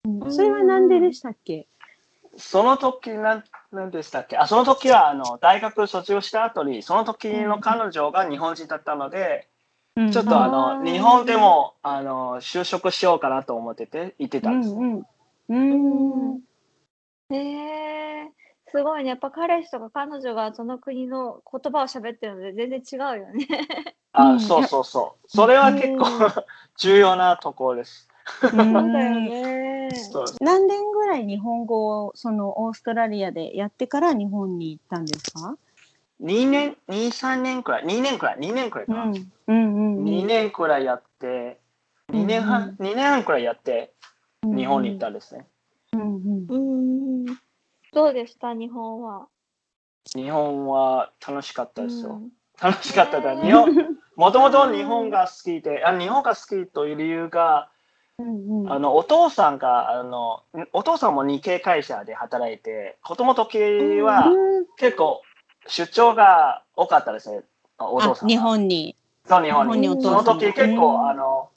[0.06, 1.67] うんそれはなんででしたっけ？
[2.38, 4.38] その時なんなんでしたっけ？
[4.38, 9.47] あその時はあの大学卒業した後にその時の彼女が日本人だったので、
[9.95, 14.80] ちょっとああのー日本でもあの就職しようかなと思ってて行ってたんですね。
[14.82, 15.06] うん
[15.49, 16.41] うんうん
[17.30, 17.38] へ
[18.25, 18.32] え
[18.67, 19.10] すごいね。
[19.10, 23.47] やっぱ彼氏とか彼女がその国の言葉を喋ってるので全然違うよね。
[24.13, 25.27] あ、うんそうそうそう。
[25.27, 26.06] それは結構
[26.80, 28.08] 重要なところです。
[28.41, 29.89] そうそうだよね。
[29.93, 35.58] そう何年ぐらい日本語をそのオーストラリアでやってから日本に行ったんですか？
[36.21, 39.03] 2年、2、3年くらい、2年くらい、2年くらいかな。
[39.03, 39.13] うん
[39.47, 41.60] うんうん2年くらいやって、
[42.12, 43.93] 2年半、2年半くらいやって、
[44.43, 45.47] うん日本に行ったんですね。
[45.93, 47.25] うんうんうん。
[47.93, 49.27] どうでした日本は？
[50.15, 52.13] 日本は楽しかったですよ。
[52.13, 52.29] うん
[52.62, 53.36] 楽しかっただ。
[53.36, 57.69] ね日本、もともと日本が好きで、あ日本が好きという理由が、
[58.19, 63.57] うんうんあの、お父さんが、あの、お父さんも日系会社で働いて、子供の時
[64.01, 65.23] はうん結構
[65.67, 67.41] 出張が多かったですね。
[67.80, 68.95] お父さん日本に。
[69.26, 69.88] そう、日本に。
[70.02, 71.50] その時結うん構、あの、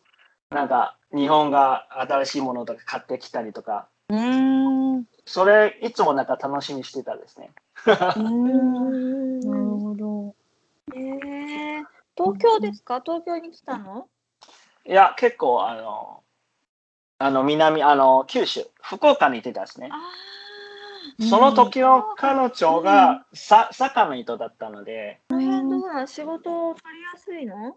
[0.51, 4.99] なんか、日本が新しいものとか買ってきたりとか、うーん。
[5.01, 7.51] うそれ、いつもなんか楽しみにしてたですね。
[7.87, 9.41] ーん。
[9.41, 10.35] なるほど。
[10.95, 11.85] えー、
[12.17, 13.01] 東京ですか？
[13.01, 14.09] 東京に来たの？
[14.87, 16.23] いや、結構、あの、
[17.19, 19.89] あの、南、あの、九州、福岡に行ってたんですね。
[19.91, 19.97] あ
[21.21, 27.77] その時の彼女が、さ、坂の人だったので、なの仕事を取りやすいの？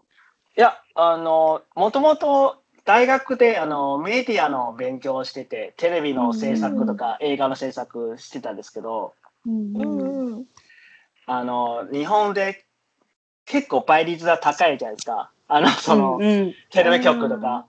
[0.56, 9.14] いや、あの、もともと大学であのメディアの勉強をしてて、テレビの制作とか映画の制作してたんですけど、
[9.46, 10.44] うんううんんうん。
[11.26, 12.64] あの、日本で
[13.44, 15.30] 結構倍率が高いじゃないですか。
[15.46, 17.66] あの、その、うんテレビ局とか、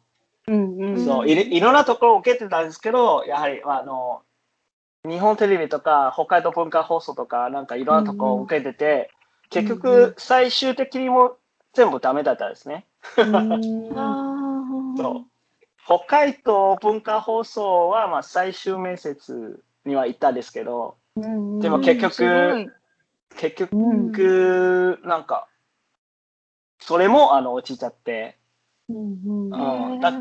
[0.48, 4.24] うんうんそういろ、いろんなところを受けてたんですけど、やはり、あの、
[5.10, 9.12] 日本テレビとか、北海道文化放送とか、なんかいろんなところを受けてて、
[9.50, 11.38] 結うんう局、最終的にも
[11.74, 12.86] 全部ダメだったんですね。
[13.18, 13.90] うん。
[14.98, 15.26] そう。
[15.86, 22.72] 北海道文化放送は、まあ、最終面接には行ったんですけど、うんでも結局
[23.36, 25.48] 結局、うんなんか、
[26.80, 28.38] それもあの落ちちゃって、
[28.90, 29.94] うんうん。
[29.94, 30.00] うん。
[30.00, 30.14] だ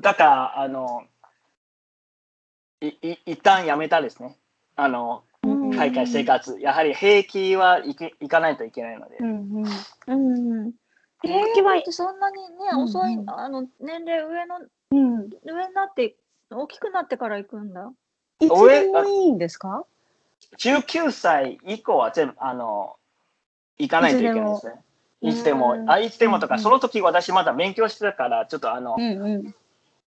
[0.00, 1.04] だから、あの、
[2.80, 4.36] いい一旦やめたですね。
[4.76, 6.58] あの、うん海外生活。
[6.60, 9.16] やはり兵役は行け行かないといけないので。
[9.20, 9.64] うん
[10.06, 10.72] うんうん。
[11.22, 14.56] 兵役はそんなにね、うん遅い、あの、年齢上の、
[14.90, 16.16] うん上になって、
[16.50, 17.90] 大きくなってから行くんだ。
[18.40, 19.84] いつでもいいんですか
[20.58, 22.96] ？19歳以降は全部、あの、
[23.78, 24.74] 行かないといけないですね。
[25.22, 29.54] いつでも、うんあいつでもとか、うんその時私まだ勉強してたから、ちょっとあの、うんうん。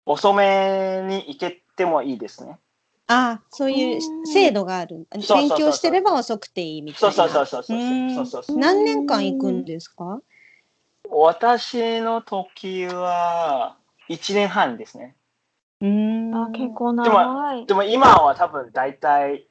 [0.05, 2.59] 遅めに行けてもいいですね。
[3.07, 5.07] あ、そういう制度がある。
[5.12, 7.29] そうそうそう勉強してれば遅くていいみたそいうな。
[7.29, 8.59] そうそうそうそううんそうそうそう。
[8.59, 10.21] 何年間行くんですか？
[11.09, 13.77] 私の時は
[14.09, 15.15] 1年半ですね。
[15.81, 17.67] うんあ、結構で長い。
[17.67, 19.47] でも今は多分大体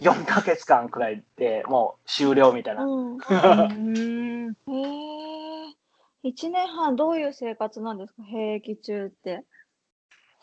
[0.00, 2.84] 4ヶ月間くらいでもう終了みたいな。
[2.84, 3.16] うん。
[3.16, 5.74] うん へえ。
[6.22, 8.22] 一年半どういう生活なんですか？
[8.22, 9.44] 兵役中って。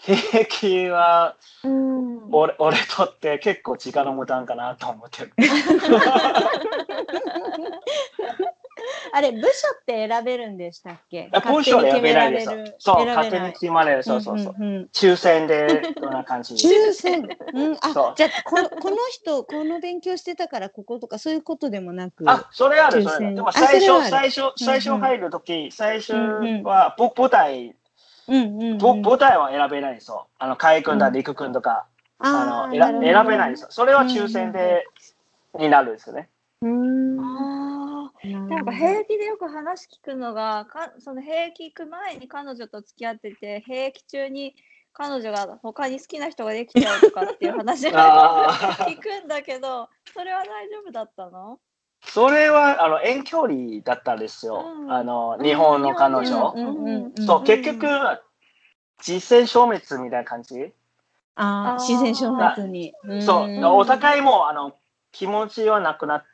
[0.04, 2.34] 兵役はうん。
[2.34, 5.34] 俺俺とって結構時間の無駄かなと思ってる。
[9.14, 9.48] あれ部署
[9.80, 11.30] って選べるんでしたっけ？
[11.34, 12.48] あ文章で選べないです。
[12.80, 14.04] そう、勝手に決まれる。
[14.04, 14.64] そうそうそう。
[14.64, 17.28] んんん抽選で、どんな感じ抽選？
[17.54, 22.24] うん、あ、じゃあここの人この勉強してたからこことかそういうことでもなく。
[22.28, 23.36] あ、それある、それある。
[23.36, 27.76] でもあ最初、最初、最初うんうん入るとき、最初うんうん舞台、
[28.32, 28.78] うんうんうん。
[28.78, 30.28] ぶ舞台は選べないんですよ。
[30.40, 31.86] あの、海軍だ、うん陸軍とか、
[32.20, 33.68] ああの、選選べないんですよ。
[33.72, 34.86] それは抽選で、
[35.60, 36.30] になるんですよね。
[36.62, 37.20] うーん。
[37.20, 38.28] ああ。
[38.28, 44.56] ななんか兵役でよく話聞くのが、かその兵役行く前に彼女と付き合ってて、兵役中に
[44.94, 48.52] 彼女が他に好きな人ができちゃうとかっていう話をあ
[48.88, 51.60] 聞ーくんだけど、それは大丈夫だったの？
[52.04, 54.66] それは、あの、遠距離だったんですよ。
[54.80, 56.54] うんあの、日本の彼女。
[56.56, 57.88] うんうんうんそう、ん結局、
[59.02, 60.74] 実戦消滅みたいな感じ。
[61.36, 62.94] あーあー自然消滅に。
[63.22, 64.76] そう、んお互いも、あの、
[65.12, 66.26] 気持ちはなくなっ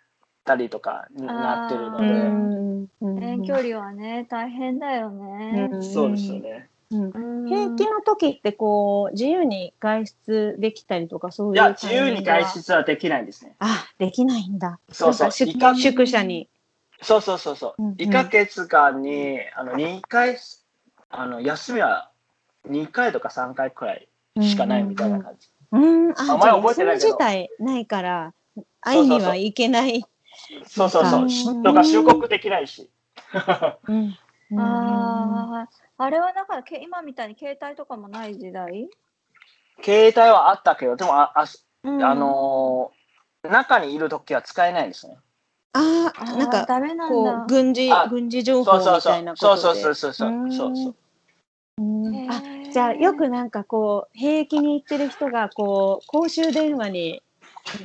[0.46, 5.70] たりとかになってるのうで、んうん遠距離はね、大変だよね。
[5.72, 6.70] うんそうですよね。
[6.92, 7.12] うん。
[7.12, 7.50] うん。
[7.50, 13.56] 兵役の時ってこう自由に外出できたりとかそういういや、自由に外出はできないんですね。
[13.60, 14.80] あできないんだ。
[14.92, 15.32] そうそう。
[15.32, 16.50] 宿舎に。
[17.02, 17.84] そうそうそうそう。
[17.84, 17.96] うんうん。
[17.96, 20.38] 1ヶ月間に、あの、2回、
[21.10, 22.12] あの、休みは
[22.70, 24.08] 2回とか3回くらい
[24.42, 25.50] しかないみたいな感じ。
[25.72, 26.12] うん。
[26.12, 27.08] ああんまりじゃあ休み覚えてないけど。
[27.08, 28.34] 自体ないから
[28.82, 30.04] 会いには行けない。
[30.66, 31.22] そうそうそう。
[31.22, 31.30] うん。
[31.30, 32.90] しとか収穫できないし。
[33.88, 34.18] うん。
[34.52, 34.60] うん。
[34.60, 38.90] ああ、あれはだからけ今みたいに携帯とかもない時代、
[39.84, 41.46] 携帯はあったけど、でも、あ、あ
[41.84, 42.98] うんあのー
[43.50, 45.16] 中にいるときは使えないですね。
[45.74, 47.46] ああ、あーなんか、ダメなんこうだ。
[47.48, 49.82] 軍事あ軍事情報そうそうそみたいうなこそうとで。
[49.82, 50.96] そうそうそうそううーんそうそう。
[51.80, 57.24] うんあ、へーじゃあよくなんかこう兵役に行ってる人がこう公衆電話に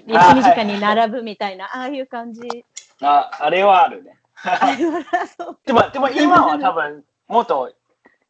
[0.08, 2.64] 休み時間に並ぶみたいなああいう感じ。
[3.02, 4.16] ああれはあるね。
[4.42, 5.02] あれは
[5.38, 5.58] そう。
[5.64, 7.72] でもでも今は多分もっと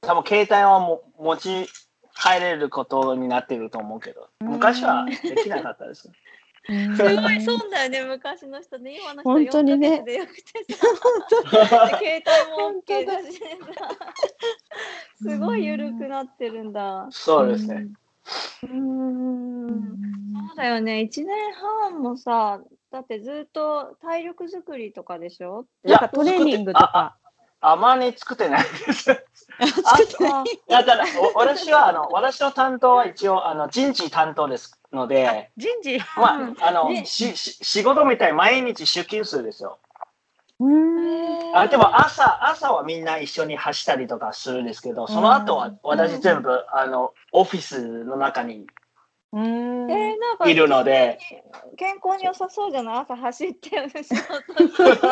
[0.03, 1.69] 多分携帯はも持ち
[2.13, 6.03] 入れることになってると思うけど昔はできなかったです。
[6.03, 8.97] すすごい損だよね、昔の人ね。
[9.01, 10.87] 今の人本当にね4ヶ月でよくてさ、
[11.99, 13.41] 携帯も OK だし
[15.21, 17.09] すごい緩くなってるんだ。
[17.11, 17.89] そうですね。
[18.63, 19.99] うーん。
[20.49, 25.67] そうだよね、1年半もさ、だってずっと体力作りとかでしょ？
[25.85, 27.17] いなんかトレーニングとか。
[27.63, 29.05] ああまり作ってないです。
[29.05, 29.23] 作
[30.03, 30.45] ってない
[30.75, 31.05] あだ
[31.35, 35.99] お私はあの私の担当は一応あの人事担当ですので、人事？
[36.17, 39.79] まあ、うんあの、ねしし仕事みたい毎日出勤数ですよ。
[40.59, 41.57] うーん。
[41.57, 48.67] あでも朝朝はみんな一緒に走ったりとかするんですけど、その後は私全部あのオフィスの中に
[49.33, 49.91] うーん。
[49.91, 51.19] えー、なんかいるので、
[51.77, 52.97] 健康に良さそうじゃない？
[53.03, 53.71] 朝走って
[54.03, 54.75] 仕事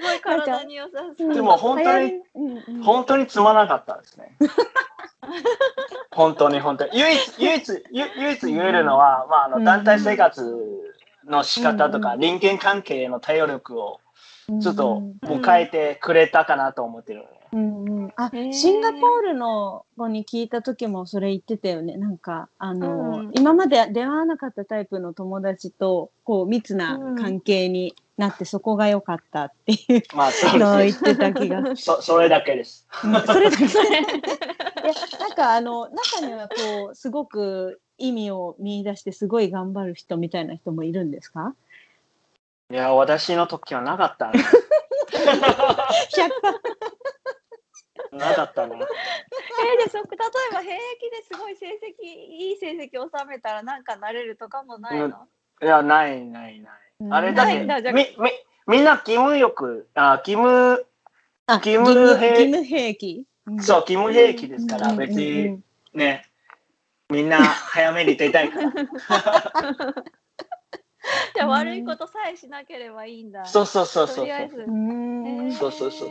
[0.00, 1.34] ごい体に良さそう。
[1.34, 2.82] でも本当にうんうん。
[2.82, 4.36] 本当につまらなかったですね。
[6.10, 6.98] 本当に本当に。
[6.98, 9.64] 唯一唯一唯唯一言えるのは、まあ、あうん。
[9.64, 10.56] の団体生活
[11.24, 12.20] の仕方とか、うん。
[12.20, 14.00] 人間関係の対応力を
[14.60, 21.96] ちょっとうん迎えてくれたかなと思ってる、うんうん、あシンガポールの子に聞いた時もそれ言ってたよね。
[21.96, 23.30] なんかあの、うん。
[23.34, 32.86] 今まで出会わなかったタイプの友達とこう密な関係になってそこが良かったっていうまあそうのをです言ってた気がそそれだけです。
[33.04, 33.72] うんそれだけ いや
[35.18, 41.54] なんかあの中にはこうすごく意味を見出してすごい頑張る人みたいな人もいるんですか？
[42.70, 44.42] いや、私の時はなかったね。
[48.12, 48.74] 100% なかったね。
[48.74, 55.28] えー、でそ例えば兵役ですごい成績いい成績を収めたらなんかなれるとかもないの、
[55.62, 56.85] いや、ないないない。
[57.10, 58.30] あれだけないんだじゃあみみ
[58.66, 60.84] みんな義務欲、あ義務、
[61.46, 63.26] あ義務兵義務兵器
[63.60, 65.60] そう、義務兵器ですから、うん別に
[65.94, 66.26] ね、
[67.08, 68.72] みんな早めに出たいから。
[71.36, 73.44] じゃあ悪いことさえしなければいいんだ。
[73.44, 74.66] そうそうそうそうとりあえず。
[75.56, 76.10] そうそうそうそう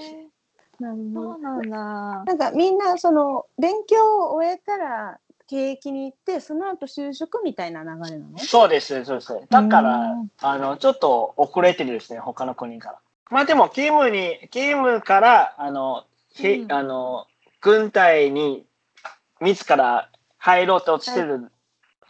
[0.80, 2.24] そうなんだ。
[2.24, 8.38] なんかみんなその勉強を終えたら経営に行ってその後就職みたいな流れなの？
[8.40, 9.40] そうです、そうです。
[9.50, 13.00] だからうん、あの、ちょっと遅れてるですね、他の国から。
[13.30, 16.72] まあでも、勤務に、勤務から、あの、へうん。
[16.72, 17.28] あの、
[17.62, 18.66] 軍隊に
[19.42, 21.52] 自ら入ろうとしてる、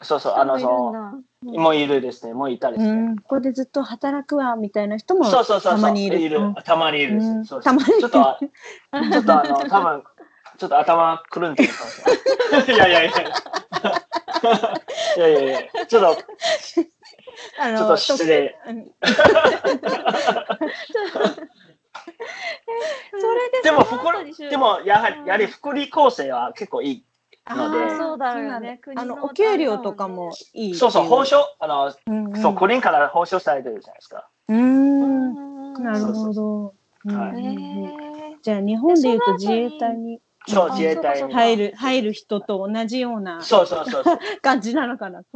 [0.02, 2.90] そうそう、あの、その、のもういるですね、もういたですね。
[2.90, 6.20] うん、ここでずっと働くわみたいな人もそうそうそうそう、たまにいる。
[6.64, 7.20] たまにいる
[7.64, 7.94] たまに。
[7.94, 10.04] いるちょっとあ、ちょっとあの、 多分
[10.58, 12.76] ちょっと頭くるんでるかもしれない。
[12.76, 13.12] いやいやいや。
[15.18, 16.24] いやいやいや、ちょっと、
[17.60, 18.56] あのちょっと失礼。
[23.64, 23.98] ででも、福
[24.50, 25.26] でも、やはりう、ん。
[25.26, 27.04] やはり福利厚生は結構いい。
[27.50, 27.98] ので。
[27.98, 28.80] そうだよね。
[28.96, 34.30] あのお給料とかもいいそうそう、報奨、あの、うんうん、そう、国から報奨されてるじゃないですか。
[34.50, 35.84] うーん。
[35.84, 36.74] なるほど。
[37.06, 38.40] うんはい。
[38.42, 41.34] じゃあ日本でいうと自衛隊にそう、あ自衛隊に。
[41.34, 44.20] 入る入る人と同じようなそうそうそうそう。
[44.42, 45.24] 感じなのかな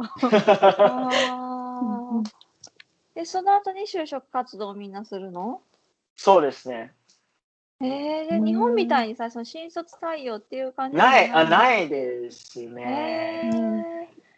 [3.14, 5.60] でその後に就職活動をみんなするの？
[6.16, 6.94] そうですね。
[7.82, 13.50] えー、日本みたいにさその新卒採用っていう感じない、あ、いないですへね。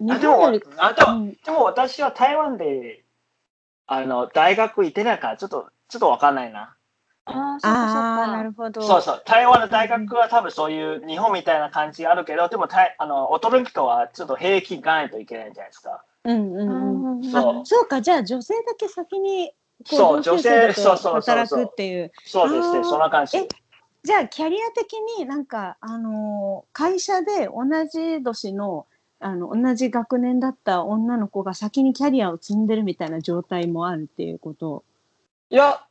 [0.00, 0.46] ーあでも
[0.78, 3.04] あでもうんでも私は台湾で、
[3.86, 6.76] あの、大学行ってないから、ちょっと、ちょっとわかんないな。
[7.24, 8.82] あああなかるほど。
[8.82, 16.04] そうそう、台湾の大学は多分そういう日本みたいな感じあるけど、でも台あの、驚く人はちょっと兵役行かないといけないじゃないですか。
[16.24, 17.24] うんうんうん。
[17.24, 19.52] そうあそうかじゃあ女性だけ先に
[19.88, 22.12] こそう女性そうそう働くっていう。
[22.24, 23.48] そうですね、そんな感じえ。
[24.04, 28.86] じゃあキャリア的になんかあのー会社で同じ年の
[29.20, 34.82] あの同じ学年だった女の子が先にキャリアを積んでるみたいな状態もあるっていうこと。
[35.50, 35.86] いや、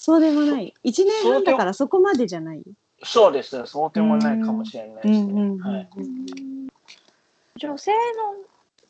[0.00, 0.72] そうでもない。
[0.84, 2.62] 一年半だからそこまでじゃない。
[3.02, 5.42] そうですね、そうでもないかもしれないですね。
[5.60, 5.88] はい、
[7.56, 7.90] 女性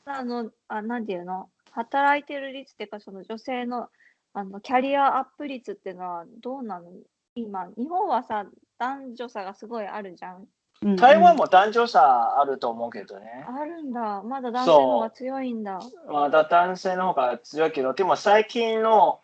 [0.06, 1.48] のあのあなんていうの？
[1.70, 3.88] 働いてる率っていうかその女性の
[4.34, 6.90] あのキャリアアップ率っていうのはどうなの？
[7.34, 8.44] 今日本はさ
[8.78, 13.46] 男女差がすごいあるじゃん台湾も男女差あると思うけどね。
[13.48, 14.22] あるんだ。
[14.22, 15.80] まだ男性の方が強いんだ。
[16.06, 19.20] まだ男性の方が強いけど、でも最近の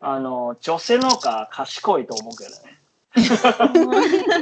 [0.00, 2.56] あの女性の方が賢いと思うけどね。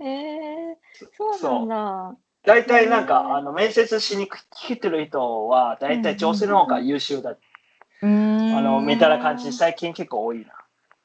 [0.00, 0.76] へえ
[1.16, 2.16] そうなんだ。
[2.44, 10.52] 大体なんへーかあの面接しに来てる人は大体女性の方が優秀だ、うーんあのみたいな感じ最近結構多いな。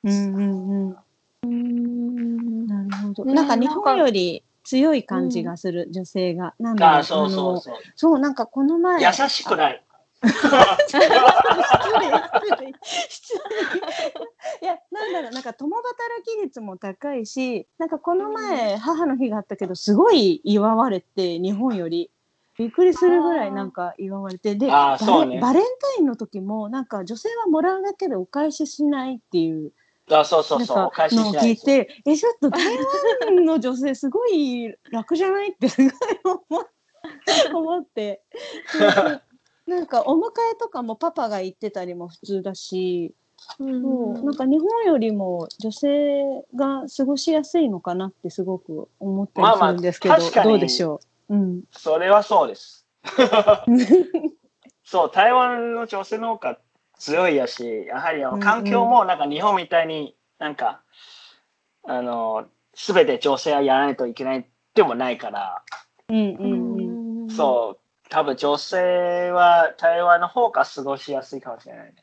[0.03, 2.67] うんうんうんうーん。
[2.67, 3.25] なるほど。
[3.25, 6.53] ねなんか日本より強い感じがする、女性が。
[6.59, 7.75] なんだろあそうそうのそう。
[7.95, 9.83] そうなんかこの前優しくない。
[10.22, 11.05] 失礼
[12.47, 12.70] 失礼
[14.61, 22.11] いやなんだろうなんか共働き率も高いしなんかこの前、母の日があったけどすごい祝われて日本より
[22.57, 25.63] びっくりするぐらいなんか祝われてでバレバレン
[25.95, 29.72] タインの時もなんか女性はもらうだけでお返ししないっていう
[30.11, 30.78] あそうそうそう。
[30.88, 31.86] おか返しのを聞いしない。
[31.86, 32.78] てえちょっと台
[33.28, 35.51] 湾の女性すごい楽じゃない？
[35.53, 35.91] ってすごい
[36.49, 36.65] 思っ
[37.53, 38.22] 思って
[39.70, 43.13] なんかお迎えとかもパパが行ってたりも普通だし、
[43.57, 50.99] うんそうなんか日本よりも女性が過ごしやすいのかなってすごく思ったりするんですけど、まあまあどうでしょ
[51.30, 52.86] う、うん、それはそうです。
[54.84, 56.59] そう、台湾の女性の方が
[56.97, 58.39] 強いやし、やはりあうんうん。
[58.39, 60.82] の環境もなんか日本みたいになんか、
[61.84, 65.63] あの、すべて女性はやらないといけないでもないから、
[66.09, 67.30] うんうんうん。
[67.30, 71.95] そう、多分女性は台湾の方が過ごしやすいかもしれないね。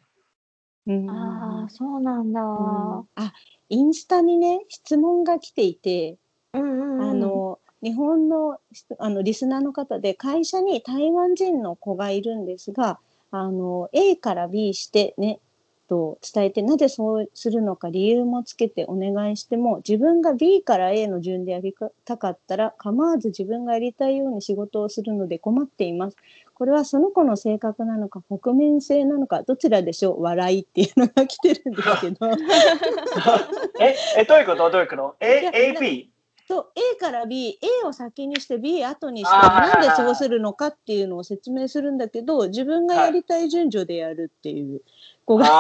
[0.87, 2.41] うんああ、そうなんだ。
[2.41, 3.33] うんあ
[3.69, 6.17] インスタにね質問が来ていて、
[6.53, 12.99] うんうんうんあの日本の人あのリスナーの方で会社に台湾人の子がいるんですが
[13.31, 15.41] あの A から B してね
[15.89, 21.75] と伝えてなぜそうするのか理由もつけてお願いしても自分が B から A の順でやり
[22.05, 26.17] たかったら構わず自分がやりたいように仕事をするので困っています。
[26.55, 30.23] これはその子の性格なのか国民性なのかどちらでしょう？
[30.23, 32.27] 笑いっていうのが来てるんですけど
[33.81, 34.71] え、え、どういうこと？
[34.71, 36.11] どういうこと ?A、A、B?
[36.49, 44.81] そう A から B A を先にして B 後にしてなんでそうするのかっていうのを説明するんだけど自分がやりたい順序でやるっていう
[45.27, 45.59] 子がいるっ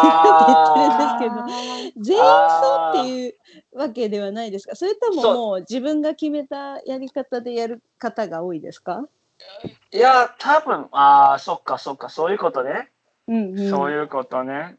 [1.19, 4.77] て言ってるんですけど全員そうっていうわけではないですか？
[4.77, 9.07] それとももう自分が決めたやり方でやる方が多いですか、
[9.93, 12.91] いや、多分、ああ、そっかそっか、そういうことね。
[13.29, 14.77] うんうん、そういうことね。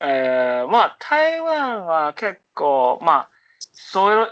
[0.00, 3.28] えー、まあ、台湾は結構、まあ、
[3.72, 4.28] そういう、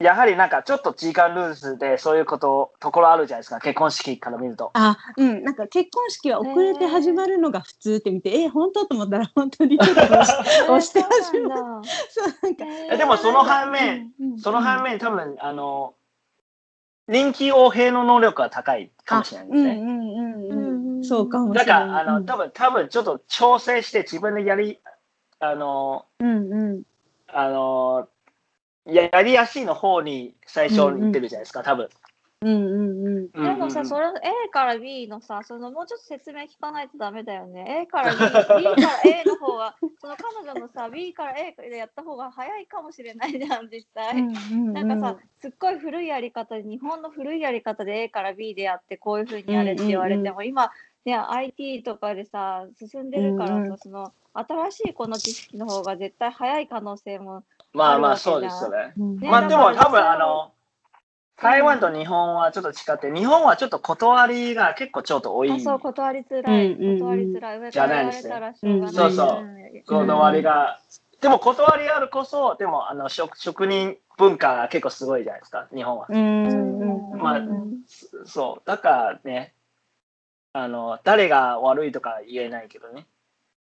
[0.00, 4.70] やはりなんかちょっと時間ルーズでそういうこと、ところあるじゃないですか、結婚式から見ると。
[4.74, 5.44] あうん。
[5.44, 11.54] なんか結婚式は遅れて始まるのが普通って見て、え本当と思ったら本当にちょっと押して始まる。
[11.54, 11.88] そうなんだ。
[12.10, 12.64] そうなんか。
[12.90, 15.94] えでもその反面、うんうんその反面、多分、あの、
[17.06, 19.70] 臨機応変の能力が高いかもしれないですね。
[19.74, 21.04] うんうんうんうんうん。
[21.04, 21.66] そうかもしれない。
[21.66, 22.26] だから、あの、うん。
[22.26, 24.80] 多分、多分ちょっと調整して自分でやり、
[25.38, 26.82] あの、うんうん。
[27.28, 28.08] あの、
[28.86, 31.88] ややりやすいの方に最初に言ってるじゃないですか、多分。
[32.42, 32.48] うんうんうん。
[32.48, 37.84] うんうんうんでもさ、それ A から B のさ、そのもうちょっと説明聞かないとダメだよね。
[37.84, 44.22] A から B、 B から A の方が、その彼女のさ、B から A でやった方が早いかもしれないじゃん、実際。
[44.72, 50.70] なんかさ、すっごい古いやり方で、日本の古いやり方で A から B でやって、こういうふうにやれって言われても、今、
[51.04, 58.92] ね、IT とかでさ、進んでるからさ、うんうんその、新しいこの知識の方が絶対早い可能性も、まあまあ、そうですよね。
[58.96, 60.52] うんねまあでも多分、あの、
[61.36, 65.50] 台湾と日本はちょっと違って、日本はちょっと断りが結構ちょっと多い。
[65.50, 66.72] あ、そう、断りづらい。
[66.72, 67.58] うんうんうん断りづらい。
[67.58, 68.94] 上じゃからないですね言われたらしょうがない。
[68.94, 70.80] そうそうん断りが。
[71.20, 76.06] でも断りあるこそ、でもあの職職人文化が結構すごいじゃないですか、日本は。
[76.08, 76.46] うん
[77.12, 77.82] うんまあうん
[78.26, 78.68] そう。
[78.68, 79.53] だからね、
[80.54, 83.06] あの、誰が悪いとか言えないけどね。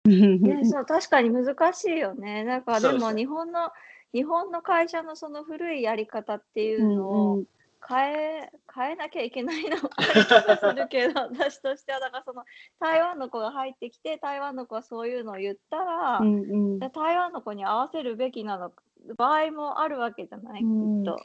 [0.05, 2.43] ね、そう確かに難しいよね。
[2.43, 3.71] なんかでも日本の
[4.13, 7.43] 日本の会社のその古いやり方っていうのを
[7.87, 12.43] 変え変えなきゃいけないのもある気がするけど 私としてはだからその
[12.79, 18.71] 台湾の子が入ってきて台湾の子はそういうのを言ったら、で台湾の子に合わせるべきなの
[19.17, 21.19] 場合もあるわけじゃない、うんきっと。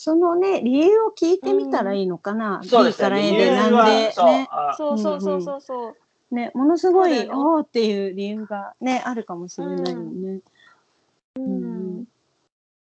[0.00, 2.60] そのね理由を聞いてみたらいいのかな。
[2.62, 5.96] そうですなんでそうねあそうそうそうそうそ
[6.30, 6.34] う。
[6.34, 10.40] ねものすごいおーっていう理由がねあるかもしれないよね。
[11.36, 12.04] うん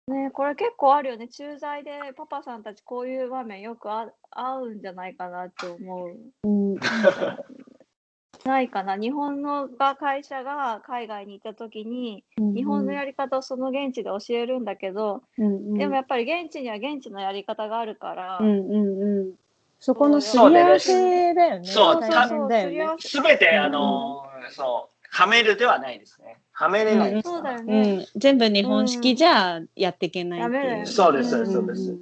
[0.08, 1.28] ねこれ結構あるよね。
[1.30, 6.16] 駐在でパパさんたちこういう場面よくあ合うんじゃないかなって思う。
[6.44, 6.76] うん
[8.46, 8.98] ないかな。
[8.98, 19.34] 日本のが会社が海外に行った時に、日本のやり方をその現地で教えるんだけど、うんうん、でもやっぱり現地には現地のやり方があるから、うんうんうん。
[19.80, 21.66] そこのすり合わせだよね。
[23.00, 26.38] すべて、あの、そう、はめるではないですね。
[26.52, 27.30] はめれないです。
[27.30, 27.96] そうだようね。
[27.98, 30.54] ん、全部日本式じゃやっていけないっていう。
[30.54, 31.92] ダメだよねそうです、そうです、そうです。
[31.92, 31.98] んん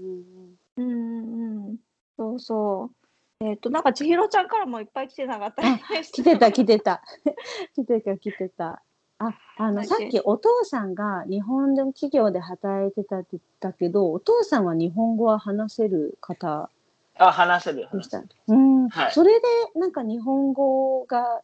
[0.77, 1.77] うんうんうん。
[2.17, 2.96] そうそう。
[3.39, 5.61] えっ、と、なんか千尋ちゃんからもいっぱい来てなかった
[6.11, 7.01] 来てた来てた
[7.75, 8.81] 来てた来てた。
[9.19, 16.69] あ、あのだっけさっきお父さんが日本の企業で働いてたって言ったけど、お父さんは日本語は話せる方
[17.17, 17.87] あ、話せる。
[17.93, 18.23] でした。
[18.47, 21.41] うん、はいそれでなんか日本語が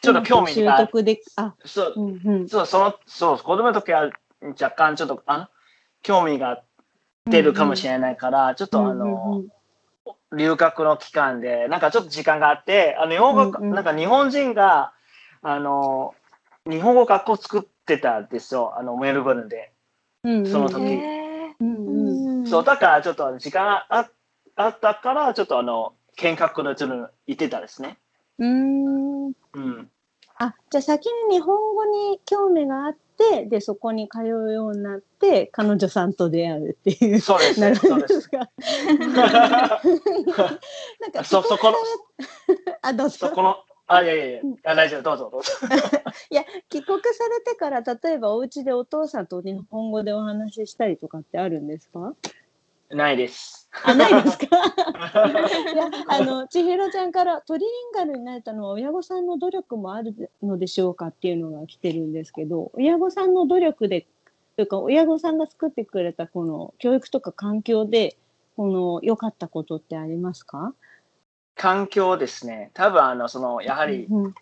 [0.00, 0.86] ちょっと興味習がある。
[0.86, 2.48] 得で、あ、そうう、んうん。
[2.48, 4.10] そう、その、そう、子供の時は
[4.42, 5.48] 若干ちょっと、あの、
[6.02, 6.62] 興味が
[7.28, 9.48] 出るかもしれないから、ちょっとあうんうんの、うん
[10.32, 13.74] 留学の期間で、なんかちょっと時間があって、あの、日本語、うんうん。
[13.74, 14.92] なんか日本人が、
[15.42, 16.14] あの、
[16.68, 19.72] 日本語学校作ってたんですよ、あの、メルボルンで。
[20.24, 20.46] うんうん。
[20.46, 20.84] その時。
[20.84, 21.90] へうんう
[22.42, 22.42] ん。
[22.44, 24.10] ーそう、だからちょっと時間があ
[24.56, 27.98] あったから、ちょっとあの、見学のちょっと行ってたですね。
[28.38, 29.26] うーん。
[29.26, 29.90] うん。
[30.44, 37.20] あじゃあ先に日本語に興味があってでそこに通うようになって彼女さんと出会うっていう。
[37.20, 38.28] そうですなるほそうです。
[38.32, 38.42] な
[41.08, 41.76] んかそ、そこの、
[42.82, 45.52] あどうぞそこの、あ、いやいやいや、あ大丈夫、どうぞどうぞ。
[46.30, 52.14] いや帰国されてから例えばお家でお父さんと日本語でお話ししたりとかってあるんですか？
[52.90, 53.61] ないです。
[53.84, 54.46] あないですか？
[54.46, 64.06] いやあの千尋ちゃんからトリリンガルになれたのは親御さんの努力もあるのでしょうかっていうのが来てるんですけど親御さんの努力で
[64.56, 68.16] というか親御さんが作ってくれたこの教育とか環境で
[68.56, 70.74] この良かったことってありますか？
[71.54, 72.70] 環境ですね。
[72.74, 74.34] 多分、あの、その、やはり、うん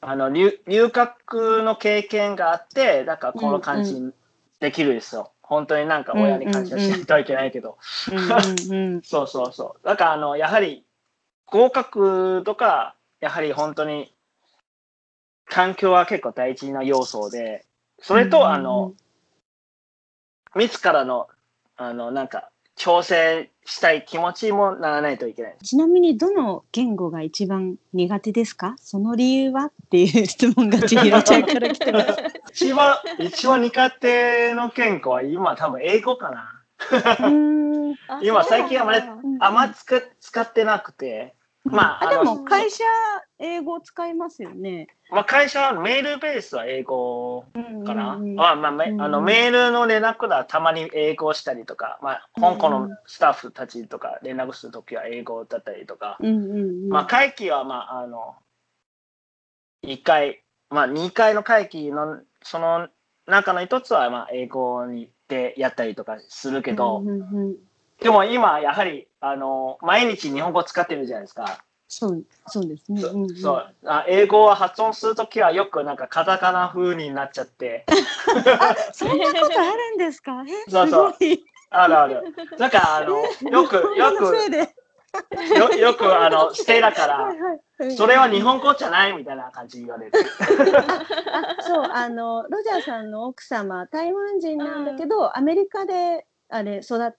[0.00, 4.12] あの、留留学の経験があって、だからこの感じに
[4.58, 5.32] できるですよ。
[5.50, 7.76] 本当になんか親に感謝しないといけないけど。
[9.02, 9.84] そうそうそう。
[9.84, 10.84] だから、あの、やはり、
[11.46, 14.14] 合格とか、やはり本当に、
[15.46, 17.66] 環境は結構大事な要素で、
[17.98, 18.94] それと、あの、
[20.54, 21.28] 自らの、
[21.76, 22.49] あの、なんか、
[22.82, 25.56] 挑戦したい気持ちもならないといけない。
[25.62, 28.74] ちなみにどの言語が一番苦手ですか？
[28.78, 32.16] その理由はっていう質問が千尋ちゃんから来てます。
[32.64, 36.56] 一番、一番苦手の言語は今多分英語かな。
[38.22, 39.02] 今最近あまり
[39.40, 41.34] あんま使使ってなくて、
[41.70, 42.84] まあ、あでも会社
[43.38, 44.88] 英語使いますよね。
[45.10, 47.44] まあ、会社はメールベースは英語
[47.84, 48.14] かな。
[48.14, 56.88] うんうんあまあ、めうんあのメールの連絡はたまに英語したりとか、まあ、香港のスタッフたちとか連絡するときは英語だったりとか、うんうんうん。
[56.88, 58.36] まあ、会期は、まあ、あの、
[59.84, 62.88] 1回、まあ、2回の会期の、その
[63.26, 67.56] 中の一つは、まあ、英語にでやったりとかするけど、うんうんうん
[68.00, 71.64] でも今、やはり、あの、毎日日本語使ってるじゃないですか。
[71.92, 73.02] そうそうですね。
[73.02, 77.84] うんうんそうあ英語は発音するときはよくなんかカタカナ風になっちゃって、
[78.92, 80.44] そんなことあるんですか？
[80.46, 81.14] えそうそう。
[81.70, 82.22] あるある。
[82.58, 84.36] だから、あの、よく、よく、
[85.56, 87.32] よよく、あの、ステイだから、
[87.96, 90.12] それは日本語じゃないみたいな感じ言われる。
[91.32, 97.10] あ そうあのロジャーさんの奥様台湾人なんだけど、アメリカであれ育っ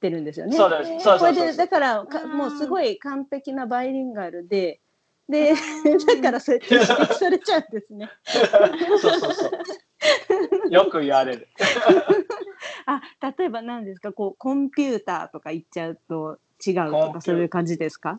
[0.00, 0.56] てるんですよね。
[0.56, 1.04] そうです。
[1.04, 4.80] そうこれでだからかうんもうすごい完璧なバイリンガルで。
[5.28, 5.52] で
[6.16, 8.10] だからそうやって指摘されちゃうんですね。
[9.00, 10.70] そうそうそう。
[10.72, 11.46] よく言われる。
[12.86, 13.00] あ
[13.38, 14.12] 例えば何ですか？
[14.12, 18.18] こうコンピューターとか言っちゃうと違うとかそういう感じですか？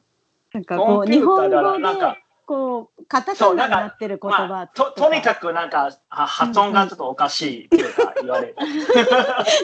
[0.54, 2.18] なんかコこう日本語でなんか
[2.52, 8.56] こうカタカナになってる言葉まあ、ととにかくなんかは発音がちょっとおかしいっていうか言われる。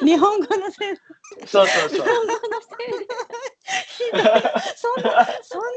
[0.06, 0.96] 日本語のせい。
[1.46, 2.08] そうそうそう。
[4.78, 5.68] そんなそんな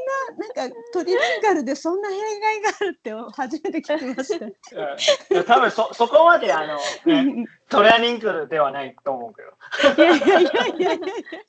[0.55, 4.45] なんかトリリンガルでそんな弊害があるって初めて聞きました。
[5.35, 5.43] うん。
[5.43, 9.41] 多分そそこまであの、ね、トレーニングではないと思うけ
[9.95, 10.03] ど。
[10.03, 10.99] いやいやいやいや。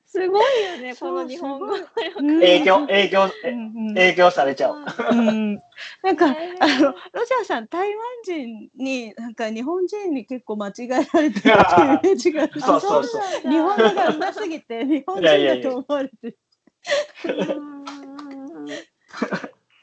[0.07, 1.67] すごいよね、この日本語。
[1.67, 3.29] うん営業、営業、
[3.97, 4.85] 営業されちゃう。
[5.11, 5.55] うん
[6.03, 6.35] なんか、あの
[7.13, 11.55] ロジャーさん台湾人になんか日本人に結構間違えられてるっていうイ
[12.03, 16.39] メージがあるそうそうそう日本語が上手すぎて日本人だと思われてる。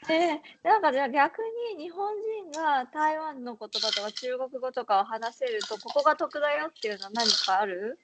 [0.08, 1.38] ねなんかじゃあ逆
[1.76, 7.98] に日本人が台湾の言葉とか中国語とかを話せるとここが得だよっていうのは何かある？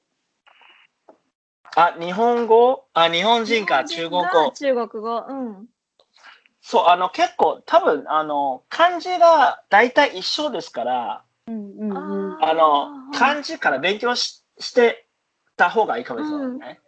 [1.74, 2.84] あ、日本語？
[2.94, 4.22] あ、日本人か中国？
[4.22, 4.52] 語。
[4.52, 5.24] 中国語？
[5.28, 5.66] うん。
[6.62, 12.44] そう、あの、結構、多分、あの、漢字が大体一緒ですから、うんうんうん。
[12.44, 15.06] あの、ー漢字から勉強しして
[15.56, 16.80] た方がいいかもしれないね。
[16.80, 16.82] う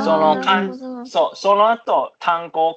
[0.00, 0.74] んその漢
[1.06, 2.74] そう、その後、単語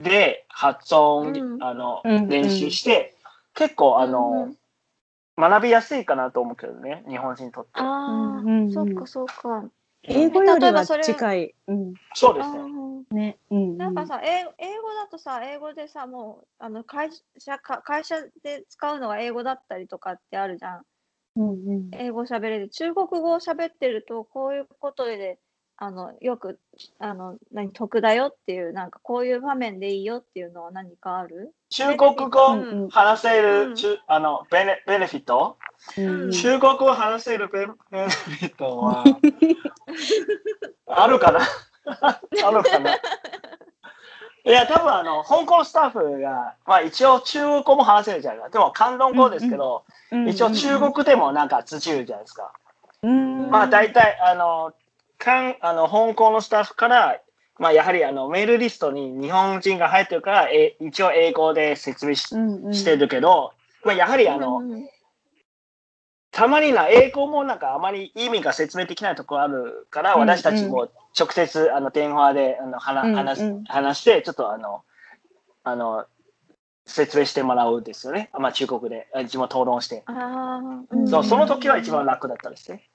[0.00, 3.16] で発音、うんあの、うんうん練習して、
[3.54, 4.48] 結構、あうんの
[5.38, 7.70] うん、学びやすいかなと思うけどね、日本人にとって。
[7.74, 9.64] ああ、そっかそっか。
[10.02, 11.54] 英語よりは例えばそれ近い。
[11.68, 11.94] うん。
[11.94, 12.58] あそうですね。
[12.58, 13.38] ーね。
[13.50, 13.76] うん。
[13.76, 20.82] なんかさ、英英語だとさ、英語でさ、もうあの会社か会社で使うのが英語だったりとかってあるじゃん。
[21.36, 21.90] うんうん。
[21.92, 22.68] 英語喋れる。
[22.70, 25.38] 中国語を喋ってると、こういうことで、
[25.82, 26.58] あのよく
[26.98, 31.54] あの何得だよっていう、なんかこういう場面でいいよっていうのは何かある？
[31.70, 32.88] 中国語うん。
[32.90, 33.70] 話せうん。
[33.70, 35.56] る、中あのベネベネフィット、
[35.96, 36.30] うん。
[36.30, 39.04] 中国語話せるベベネフィットは
[40.86, 41.40] あるかな？
[42.44, 42.94] あるかな？
[44.44, 48.58] いや、多分あの、香港スタッフが、まあ一応中国語も話せるじゃないですか。
[48.58, 49.84] でも、関東語ですけど、
[50.28, 52.52] 一応中国でもなんか通じるじゃないですか。
[53.02, 53.50] うん。
[53.50, 54.72] まあ大体、あの、
[55.20, 57.20] かんあの香港のスタッフから、
[57.58, 63.52] まあやはりあのメールリストに日本人が入ってるから、え一応英語で説明し,、うんうんしてるけど、
[63.84, 64.88] まあやはりあの、うんうん
[66.32, 74.82] たまにな、英語もなんかあまり意味が説明できないところあるから、うん私たちも直接あの電話であの話,、うん話話して、ちょっとあの、
[75.64, 76.06] あの、
[76.86, 78.30] 説明してもらうんですよね。
[78.38, 80.04] まあ中国で、あ自分討論して。
[81.06, 82.89] そう、その時は一番楽だったですね。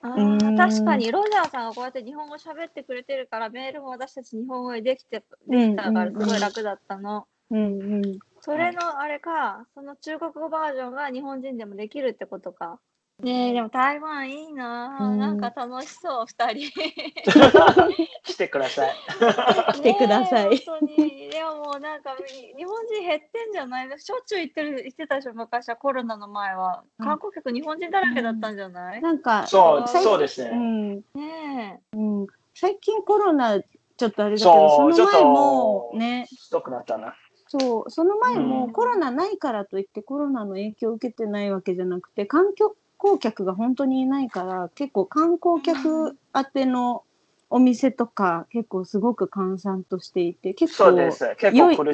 [0.00, 7.26] あうんー確かにロジャーさんがこうやって日本語喋ってくれてるからメールも私たち日本語でできてできたからすごい楽だったの。
[7.50, 8.18] うんうん。
[8.40, 12.78] それのあれか、その中国語バージョンが日本人でもできるってことか。
[13.22, 16.70] ねえ、でも台湾いいなあ、うんなんか楽しそう、二人。
[18.24, 18.94] してください。
[19.74, 21.17] 来てください本当に。
[21.48, 22.14] でももうなんか
[22.56, 26.84] 日本人減ってんじゃないしょっちゅう行ってる、行ってたでしょ、昔はコロナの前は。
[26.98, 30.50] うん観光客日本人だらけだったんじゃない、なんか、そう、最そうですね。
[30.50, 30.94] うん。
[30.96, 31.96] ねえ。
[31.96, 32.26] うん。
[32.54, 37.14] 最近コロナちょっとあれだけど、その前もね、ひどくなったな。
[37.48, 47.04] そう、その前もうんコロナないからといってコロナの影響を受けてないわけじゃなくて、観光客が本当にいないから、結構観光客宛ての
[47.50, 50.92] お店とか結構すごく閑散としていて、結構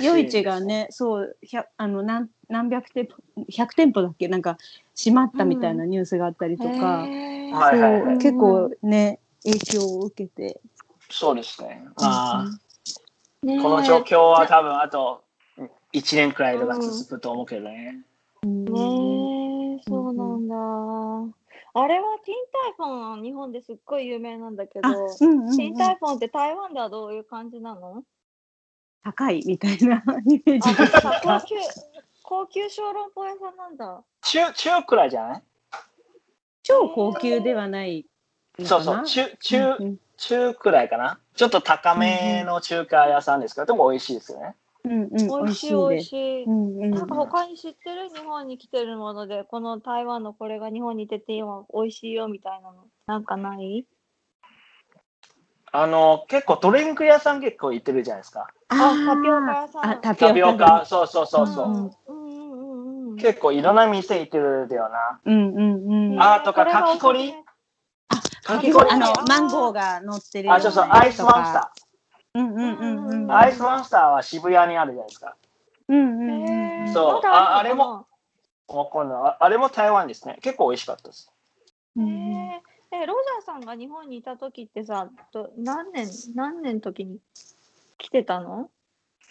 [0.00, 4.26] 夜市がね、そう、ひゃあの何何百店舗、100店舗だっけ？
[4.28, 4.58] なんか
[4.96, 7.08] 閉まったみたいなニュースがあったりとか、
[8.18, 10.60] 結構ね、影響を受けて。
[11.08, 11.86] そうですね。
[11.96, 12.44] まあ、
[13.42, 15.22] ねえこの状況は多分あと
[15.92, 18.00] 1年くらいとか続くと思うけどね。
[18.42, 18.64] うん。
[18.64, 20.48] ねえ、そうなん
[21.28, 21.34] だ。
[21.76, 28.04] あれはティンタイフォンは日本ですっごい有名なんだけど、あ、うんうんうんティンタイフォンって台湾ではどういう感じなの？
[29.02, 29.96] 高いみたいな
[30.26, 31.54] イメージあ、ですさ高級、
[32.22, 34.02] 高級小籠包屋さんなんだ。
[34.22, 35.42] 中、中くらいじゃない？
[36.62, 38.06] 超高級ではない。
[38.64, 41.18] そうそう、中、中う、ん中くらいかな。
[41.34, 44.54] ちょっと高めの中華屋さんですけど、でも美味しいですよね。
[44.84, 45.76] うんうん、美美味味しい美。
[45.96, 46.44] 味しい。
[46.44, 53.86] うんうんなんか他に知ってる日本に来てるもので、この台湾のこれが日本に出て今美味しいよみたいなの、なんかない？
[55.72, 58.46] あの、結構ドリンク屋さん結構行ってるじゃないですか。
[58.68, 58.76] あ、
[59.06, 59.84] タピオカ屋さん。
[59.90, 60.80] あ、タピタピオオカ。
[60.80, 61.66] カ、そうそうそうそう。
[61.66, 62.64] うんうんうんう
[63.06, 63.16] んうん。
[63.16, 65.20] 結構いろんな店行ってるだよな。
[65.24, 66.22] うんうんうん。
[66.22, 67.44] あとかかきこりおすすめ
[68.44, 71.72] かき氷あの、マンゴーが乗ってるあ、そうそう、アイスマンスタ
[72.34, 73.30] うんうんうんうん。
[73.30, 73.36] ー。
[73.36, 75.36] アイスマンスターは渋谷にあるじゃないですか。
[75.88, 78.06] うんそうああれも
[78.68, 80.38] わかんないああれも台湾ですね。
[80.40, 81.30] 結構美味しかったです。
[81.96, 87.18] うんへーえ、ロジャーさんが日本にいた時ってさ、ど何年、何年の時に
[87.98, 88.70] 来てたの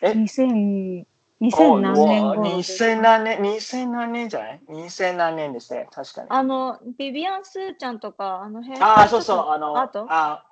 [0.01, 1.05] ？2000
[1.39, 5.87] 2000何年お頃2000何年、2000何年じゃない ?2000 何年ですね。
[5.91, 6.27] 確かに。
[6.29, 8.81] あの、ビビアン・スーちゃんとか、あの辺。
[8.81, 10.05] ああ、そうそう、あの、あと？
[10.09, 10.45] あ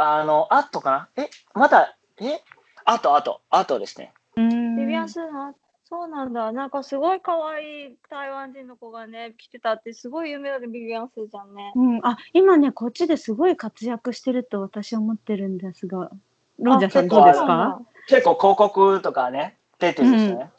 [0.00, 1.24] あの、あとかな？
[1.24, 2.40] え、まだ、え？
[2.84, 4.12] あと、あと、あとですね。
[4.36, 4.76] うん。
[4.76, 6.52] ビビアン・スーな、そうなんだ。
[6.52, 11.72] なんかすごい可愛い台湾人の子がね、来てたって、すごい有名だね、ビビアン・スーちゃんね。
[11.74, 16.10] うん、あ今ねこっちですごい活躍してると私は思ってるんですが。
[16.58, 17.46] ロジャーさんどうですか？
[17.46, 17.80] だ。
[18.08, 20.50] 結構広告とかね、出てるんですよね。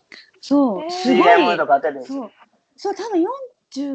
[0.41, 0.89] そう、えー。
[0.91, 2.21] すごい CM とか出てるんですよ。
[2.21, 2.31] そう。
[2.77, 3.25] そう多分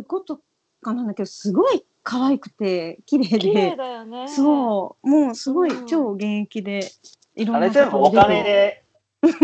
[0.09, 0.41] 45と
[0.83, 4.29] かなんだけどすごい可愛くて綺麗綺麗でだよね。
[4.29, 6.89] そうもうすごいうん超現役で
[7.35, 8.85] いろんなあれ全部お金で。
[9.23, 9.37] ロジ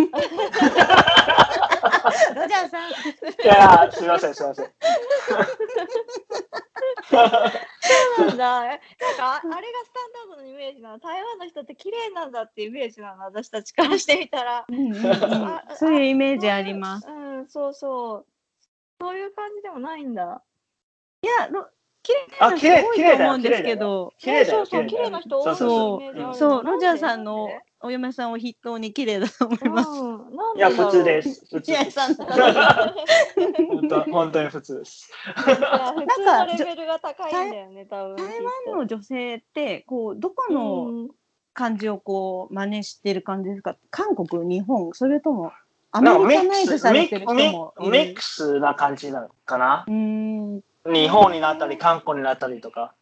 [2.54, 2.94] ャーさんい
[3.46, 4.66] や、すみません、すみません。
[7.08, 7.16] そ
[8.24, 8.66] うなんだ。
[8.66, 10.98] えなんかああれがスタンダードのイメージなの。
[10.98, 13.24] 台湾の人って綺麗なんだってイメージなの。
[13.24, 14.66] 私たちからしてみたら。
[14.68, 17.08] うんうんうんあそういうイメージあります。
[17.08, 18.26] うん、そうそう。
[19.00, 20.42] そういう感じでもないんだ。
[21.22, 21.70] いや、ろ
[22.03, 27.48] 綺麗あな人多いと思うんですけど、綺麗だよそうそう、綺麗な人多いそうそう、ロジャーさんの
[27.82, 29.88] お嫁さんを筆頭に綺麗だと思います。
[29.90, 31.22] うん、なんいや、普通で。
[31.22, 31.46] す。
[31.51, 31.94] 普通いやです。
[31.94, 35.11] さん本当本当に普通です。
[35.46, 38.16] いや普通のレベルが高いんだよね、多分。
[38.16, 41.09] 台湾の女性ってこうどこうのん。
[41.53, 43.76] 感じをこう真似してる感じですか？
[43.90, 45.53] 韓国日本それとも
[45.90, 47.90] アメなんかミリカナイズックス、されてる人もいる？
[47.90, 49.84] ミックスな感じなのかな？
[49.88, 52.95] うん日本になったり、韓国になったりとか。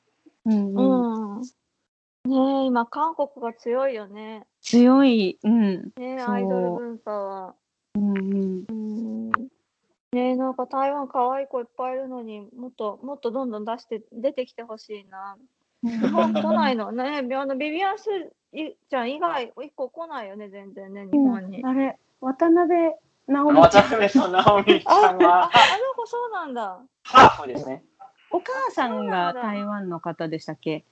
[0.45, 1.43] うんうん。
[1.43, 4.47] ねえ、今、韓国が強いよね。
[4.61, 7.55] 強いうんねアイドル文化は。
[7.95, 9.31] うんうんうん。
[9.31, 15.37] ねえ、なんか台湾可愛い子いっぱいいるのにもっともっとどんどん出して出てきてほしいな。
[15.83, 17.23] 日本来ないのね。
[17.37, 18.05] あのビビアンス
[18.53, 21.65] いちゃん以外一個来ないよね、全然ね、日本に。
[21.65, 22.93] あれ渡辺
[23.29, 25.51] 直美渡辺さん、直美ちゃんはあの
[25.95, 26.81] 子そうなんだ。
[27.05, 27.85] ハーフですね。
[28.31, 30.85] お母さんが台湾の方でしたっけ？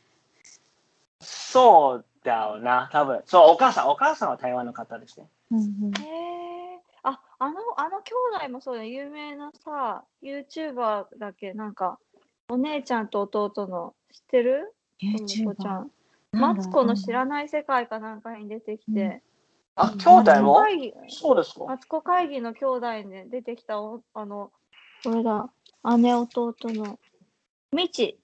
[1.20, 3.22] そうだよな、多分。
[3.24, 5.26] そう、お母さん、お母さんは台湾の方ですね。
[5.51, 6.05] うんうんへ
[6.76, 6.80] え。
[7.03, 8.12] あ、あの、あの兄
[8.45, 8.91] 弟もそうだよ。
[8.91, 11.55] 有名なさ、YouTuber だっけ？
[11.55, 11.99] なんか、
[12.49, 14.74] お姉ちゃんと弟の、知ってる？
[15.01, 15.91] ともこちゃ YouTuber ん。
[16.32, 19.22] マツコの知らない世界かなんかに出てきて、
[19.76, 20.64] あ、兄弟も？
[21.08, 24.50] そうですかマツコ会議の兄弟で出てきたお、あの、
[25.04, 25.48] これだ、
[25.98, 26.98] 姉弟の、
[27.72, 28.18] みち。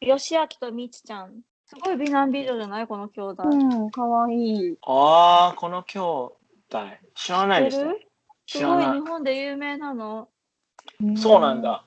[0.00, 1.40] よしあきとみちちゃん。
[1.66, 2.86] すごい美男美女じゃない？
[2.86, 3.42] この兄弟。
[3.44, 6.32] うんかわいいああ、この兄弟。
[7.14, 7.94] 知らないですね。
[8.46, 9.00] すごい日。
[9.00, 10.28] 本で有名なの。
[11.16, 11.84] そうなんだ。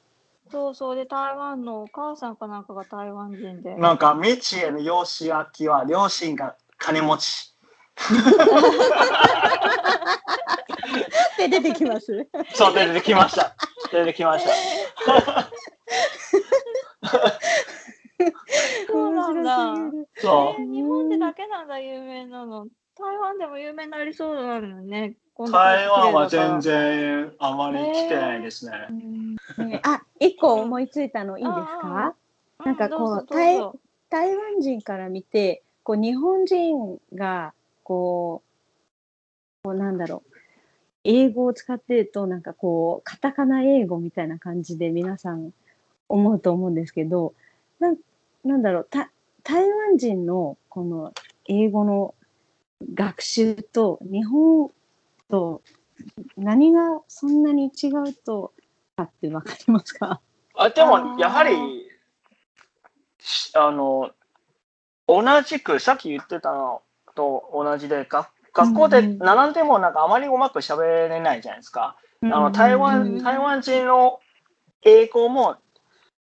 [0.51, 3.75] そうそうで台湾のお母さんかなんかが台湾人で。
[3.75, 7.50] なんか、未知への養子明きは、両親が金持ち。
[11.37, 13.55] で出てきますそう、出てきました。
[13.91, 14.51] 出てきました。
[18.87, 19.75] そうなんだ。
[20.17, 22.67] そえー日本でだけなんだ有名なの。
[22.97, 25.15] 台湾でも有名になりそうなのよね。
[25.51, 28.73] 台湾は全然あまり来てないですね。
[29.65, 32.13] ねあ一個思いついたのいいですか？
[32.63, 33.27] なんかこう
[34.09, 38.43] 台湾人から見てこう日本人がこ
[39.63, 40.31] うこうなんだろう
[41.03, 45.51] 英語を使ってるとなんかこうカタカナ英語みたいな感じで皆さん
[46.09, 47.33] 思うと思うんですけど
[47.79, 47.97] なん
[48.43, 49.11] なんだろうた
[49.43, 51.13] 台湾人のこの
[51.45, 52.15] 英語の
[52.93, 54.71] 学習と日本
[55.29, 55.61] と
[56.37, 58.53] 何がそんなに違うと
[58.95, 60.19] かってわかりますか？
[60.55, 61.19] あであも、ー。
[61.19, 61.55] やはり、
[63.19, 64.11] しあの、
[65.07, 66.81] 同じく、さっき言ってたの
[67.15, 71.95] と同じで、が学校でうんうん習ってもなんかあまりうまく喋れないじゃないですか。
[72.23, 74.19] あの台うん湾台湾人の
[74.83, 75.57] 英語も、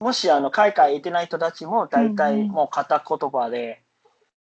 [0.01, 3.83] もしあの海外行ってない人たちも大体もう片言葉で、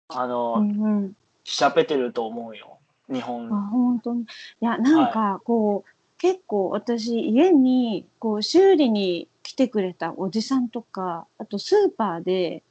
[0.09, 1.11] あうの、
[1.45, 2.79] 喋ってると思うよ。
[3.09, 3.49] 日あ本。
[3.49, 4.27] 本当にい
[4.61, 12.63] やなんかこう、結構私家にこう修理に来てくれたおじさんとかあとスーパーで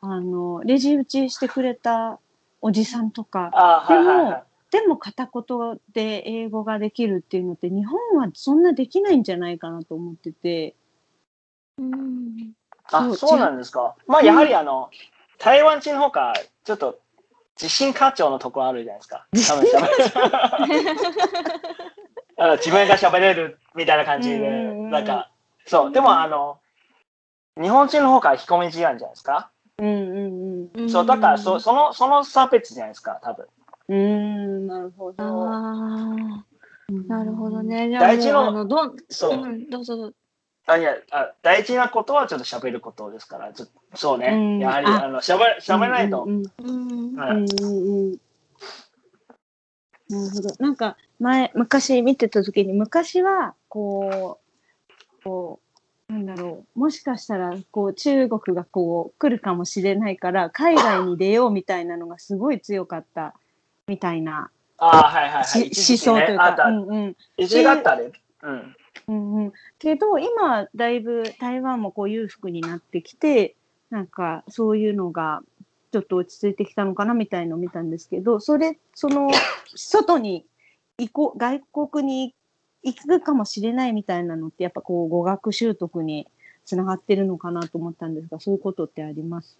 [0.00, 2.20] あのレジ打ちしてくれた
[2.64, 4.42] おじさんとかあはいはいはい。
[4.70, 10.74] でも片言で英語ができるっていうのって日本はそんなできないんじゃないかなと思ってて。
[11.78, 12.54] うん
[12.90, 13.94] あ、そうなんですか。
[14.06, 14.90] まあ、やはりあの、
[15.38, 16.34] 台湾人の方が、
[16.64, 17.00] ちょっと、
[17.60, 19.26] 自信過剰のところあるじゃないですか。
[22.38, 25.30] あの 自分が喋れるみたいな感じで、なんか、
[25.66, 25.92] そう。
[25.92, 26.58] でも、あの、
[27.60, 29.50] 日本人の方が引き込み思案じゃないですか。
[29.78, 33.46] うんうんうんそう、だから、そその、その差別じゃないですか、多分。
[33.88, 33.96] うん。
[33.96, 34.00] う
[34.60, 35.24] んなるほど。
[37.08, 37.62] なるほど。
[37.62, 37.88] ね。
[37.90, 39.42] じゃあ大事なもうあのどん、そう。
[39.42, 40.16] うん、どうぞどうぞ。
[40.66, 44.28] あいやあ大事なことはちょっと喋ることですから、ちょそうね。
[44.28, 46.24] うんやはり、ああの、喋喋らないと。
[46.24, 48.20] うんうんうんはいうんうんうん
[50.08, 50.54] なるほど。
[50.58, 54.38] なんか前昔見てた時に昔はこ
[55.20, 55.63] うこう
[56.08, 56.78] なんだろう。
[56.78, 63.34] もしかしたらこう中国がこう来るかもしれないから海外に出ようみたいなのがすごい強かった
[63.86, 64.50] みたいな。
[64.78, 65.62] ああ、はいはいはい。
[65.62, 66.64] 思想というか、あった。
[66.64, 67.16] うんうん。
[67.36, 68.12] 一時があったね。
[68.42, 68.76] うん。
[69.08, 73.54] うんうん、けど今だいぶ台湾もこう裕福になってきて
[73.90, 75.42] なんかそういうのが
[75.92, 79.30] ちょっと落ち着いてきたのかなみたいのを見たんですけどそれその
[79.74, 80.46] 外に
[80.98, 82.34] 行こう外国に
[82.84, 86.28] 行くかもしれないみたいなのってやっぱこう語学習得に
[86.64, 89.56] つながってるのかなと思ったんですが、そういうことってあります？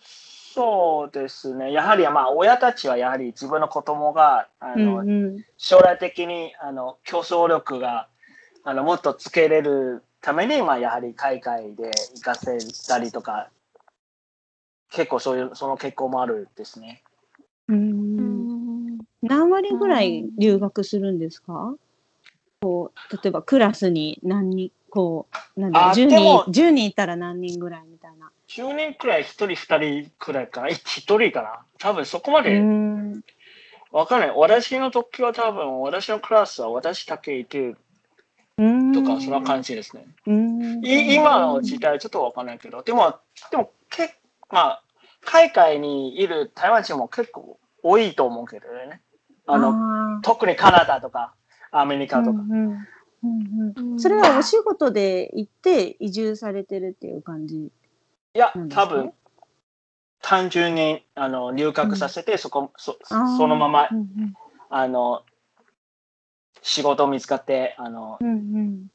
[0.00, 1.72] そうですね。
[1.72, 5.44] やはり、まあ、親たちはやはり自分の子供が、あの、うんうん。
[5.56, 8.08] 将来的に、あの、競争力が、
[8.62, 13.50] あの、もっとつけれるために、まあ、やはり海外で行かせたりとか、
[14.90, 17.02] 結構そういう、その傾向もあるですね。
[17.68, 18.98] ううんん。
[19.22, 21.74] 何割ぐらい留学するんですか？
[22.64, 28.30] こう例えばクラスに何人こうなんだあ10でも人10人いたら何人ぐらいみたいな。
[28.48, 30.74] 10年くらい、1人、2人くらいかな？1
[31.18, 31.58] 人かな？
[31.78, 33.20] 多分そこまうでん
[33.92, 34.32] わかんない。
[34.34, 37.74] 私の時は多分、私のクラスは私だけいて
[38.56, 40.06] うんとか、そんな感じですね。
[40.26, 43.18] うんい今の時代ちょっとわかんないけど、でも、
[43.50, 44.14] でも、け
[44.50, 44.82] まあ、
[45.22, 49.02] 海外にいる台湾人も結構多いと思うけどね。
[49.46, 51.34] あの、あー特にカナダとか、
[51.74, 52.40] アメリカとか。
[52.40, 52.78] うんうん
[53.22, 57.56] うんうんそれはお仕事で行って移住されてるっていう感じ。
[57.56, 57.70] い
[58.34, 59.12] や多分、
[60.20, 63.36] 単純にあの留学させて、そこそあー。
[63.38, 64.34] そのままうん
[64.68, 65.22] あの
[66.60, 68.86] 仕事見つかってあのうんうん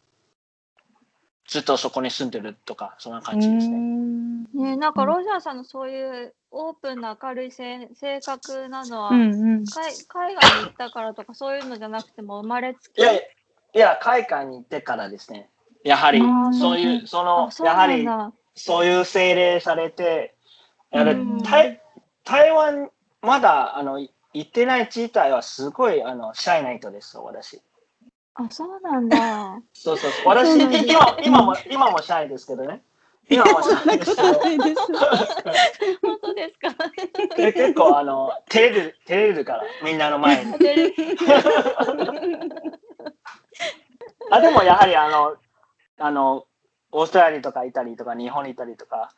[1.49, 3.75] ずっとそこに住んでるとかそんなう感じですね。
[3.75, 4.43] ん。
[4.53, 9.65] ね、なんかロジャーさんのそういうオープンな明るい性性格なのは、うんうん。
[9.65, 13.21] 海海外に行ったからとかそういうのじゃなくても生まれつきいやい
[13.73, 15.49] や海外に行ってからですね。
[15.83, 16.21] やはり
[16.59, 16.79] そう。
[16.79, 20.35] いうそのやはりだそういう精霊されて、
[20.91, 21.37] やはりうん。
[21.39, 21.81] 台
[22.25, 22.91] 台湾
[23.23, 27.59] まだあのい行ってない自体はすごいあのシャイな人です私。
[28.39, 30.27] あそうなんだそうそうそう。
[30.27, 32.81] 私、そうなんだ今、今も、今もシャイですけどね。
[33.29, 34.31] 今もシャイですけど。
[34.31, 34.81] ないです。
[36.01, 36.69] 本当ですか
[37.35, 40.57] で結構、あの、照れる、照れるから、みんなの前に。
[40.57, 40.93] で
[44.31, 45.35] あ、でも、やはり、あの、
[45.97, 46.45] あの、
[46.91, 49.11] オーストラリアとかイタリアとか日本にいたりとか、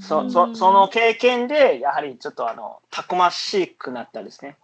[0.00, 4.56] そそその経験で、やはりちょっとあの、たくましくなったですね。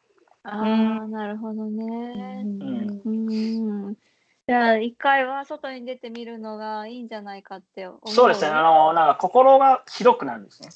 [0.42, 3.10] ああなるほどねんう
[3.90, 3.94] ん
[4.48, 8.48] じゃあ一回は外に出てみるのがいいんじゃないかって思うそうですね。
[8.48, 10.70] あの、なんか心が広くなるんですね。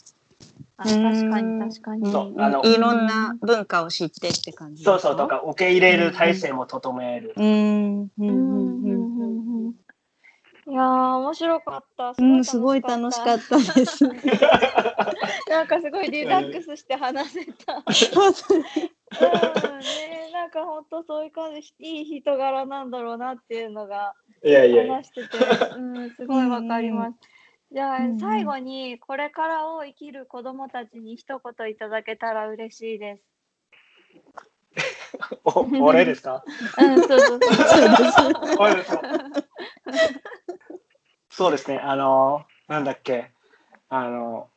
[0.76, 4.84] あ確かに確かにそうあのいろんな文化を知ってって感じ。
[4.84, 5.26] そうそう、と。
[5.26, 7.32] か、受け入れる体制も整える。
[7.36, 9.74] うんうんうんうんうんうんうん
[10.66, 12.14] いやー面白かった。
[12.16, 14.04] うん、すごい楽しかったです。
[15.50, 17.82] なんかすごいリラックスして話せた。
[19.20, 24.94] うんね、なんか本当そういう感じ、いい人柄なんだろうなっていうのがいやいやいや。
[24.96, 25.38] 話してて、
[25.76, 27.16] うん、すごいわかります。
[27.72, 33.22] じゃあうんうん最後にこれからを生きる子どもたちに一言いただけたら嬉しいです。
[35.44, 36.44] お俺ですか？
[36.78, 38.98] うん、そうそうそう。
[41.30, 41.78] そうですね。
[41.78, 43.32] あの、なんだっけ？
[43.88, 44.50] あの、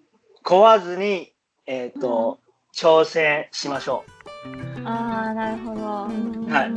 [0.43, 1.33] 壊ずに、
[1.65, 2.39] えっ、と、
[2.73, 4.03] 挑戦しましょ
[4.85, 5.81] ああ、なるほど。
[5.81, 6.71] はい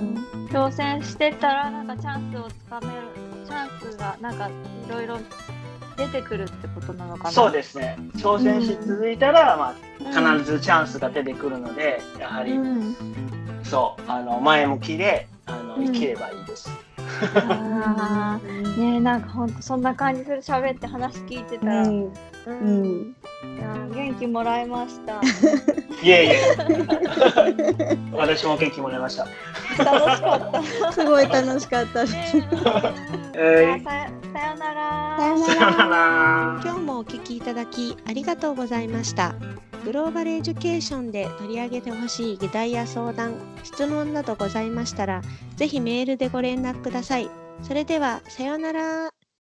[0.50, 2.92] 挑戦してたら、なんかチャンスをつかめる、
[3.46, 4.52] チャンスがなんかい
[4.90, 5.18] ろいろ
[5.96, 7.24] 出てくるってことなのかう。
[7.24, 7.30] な？
[7.30, 7.96] そうですね。
[8.16, 12.96] 挑戦し続いたら、まうんあ、必ずチャンスが出てくるので、やはり、うん
[13.62, 16.68] そう、あの、前向きで、あの、うん生きればいいです。
[17.34, 18.76] あー。
[18.76, 22.04] ねえなんかほんとそんな感じする喋って話聞いてたら、うん。
[22.04, 22.12] う
[22.46, 23.16] うん。
[23.56, 25.20] いや元気もらいました。
[26.02, 27.98] いえいえ。
[28.12, 29.26] 私も元気もらいました。
[29.84, 30.92] 楽しかった。
[30.92, 32.10] すごい楽しかったで
[33.34, 33.76] え。
[33.78, 35.16] えさよさよなら。
[35.18, 36.60] さよー、さよなら。
[36.62, 39.34] 今日もお聞きいただきありがとうございました。
[39.84, 45.22] グローバルエデュケーションで取り上げてほしい議題や相談、質問などございましたら、
[45.56, 47.30] ぜひメールでご連絡ください。
[47.62, 49.19] それでは、さようなら。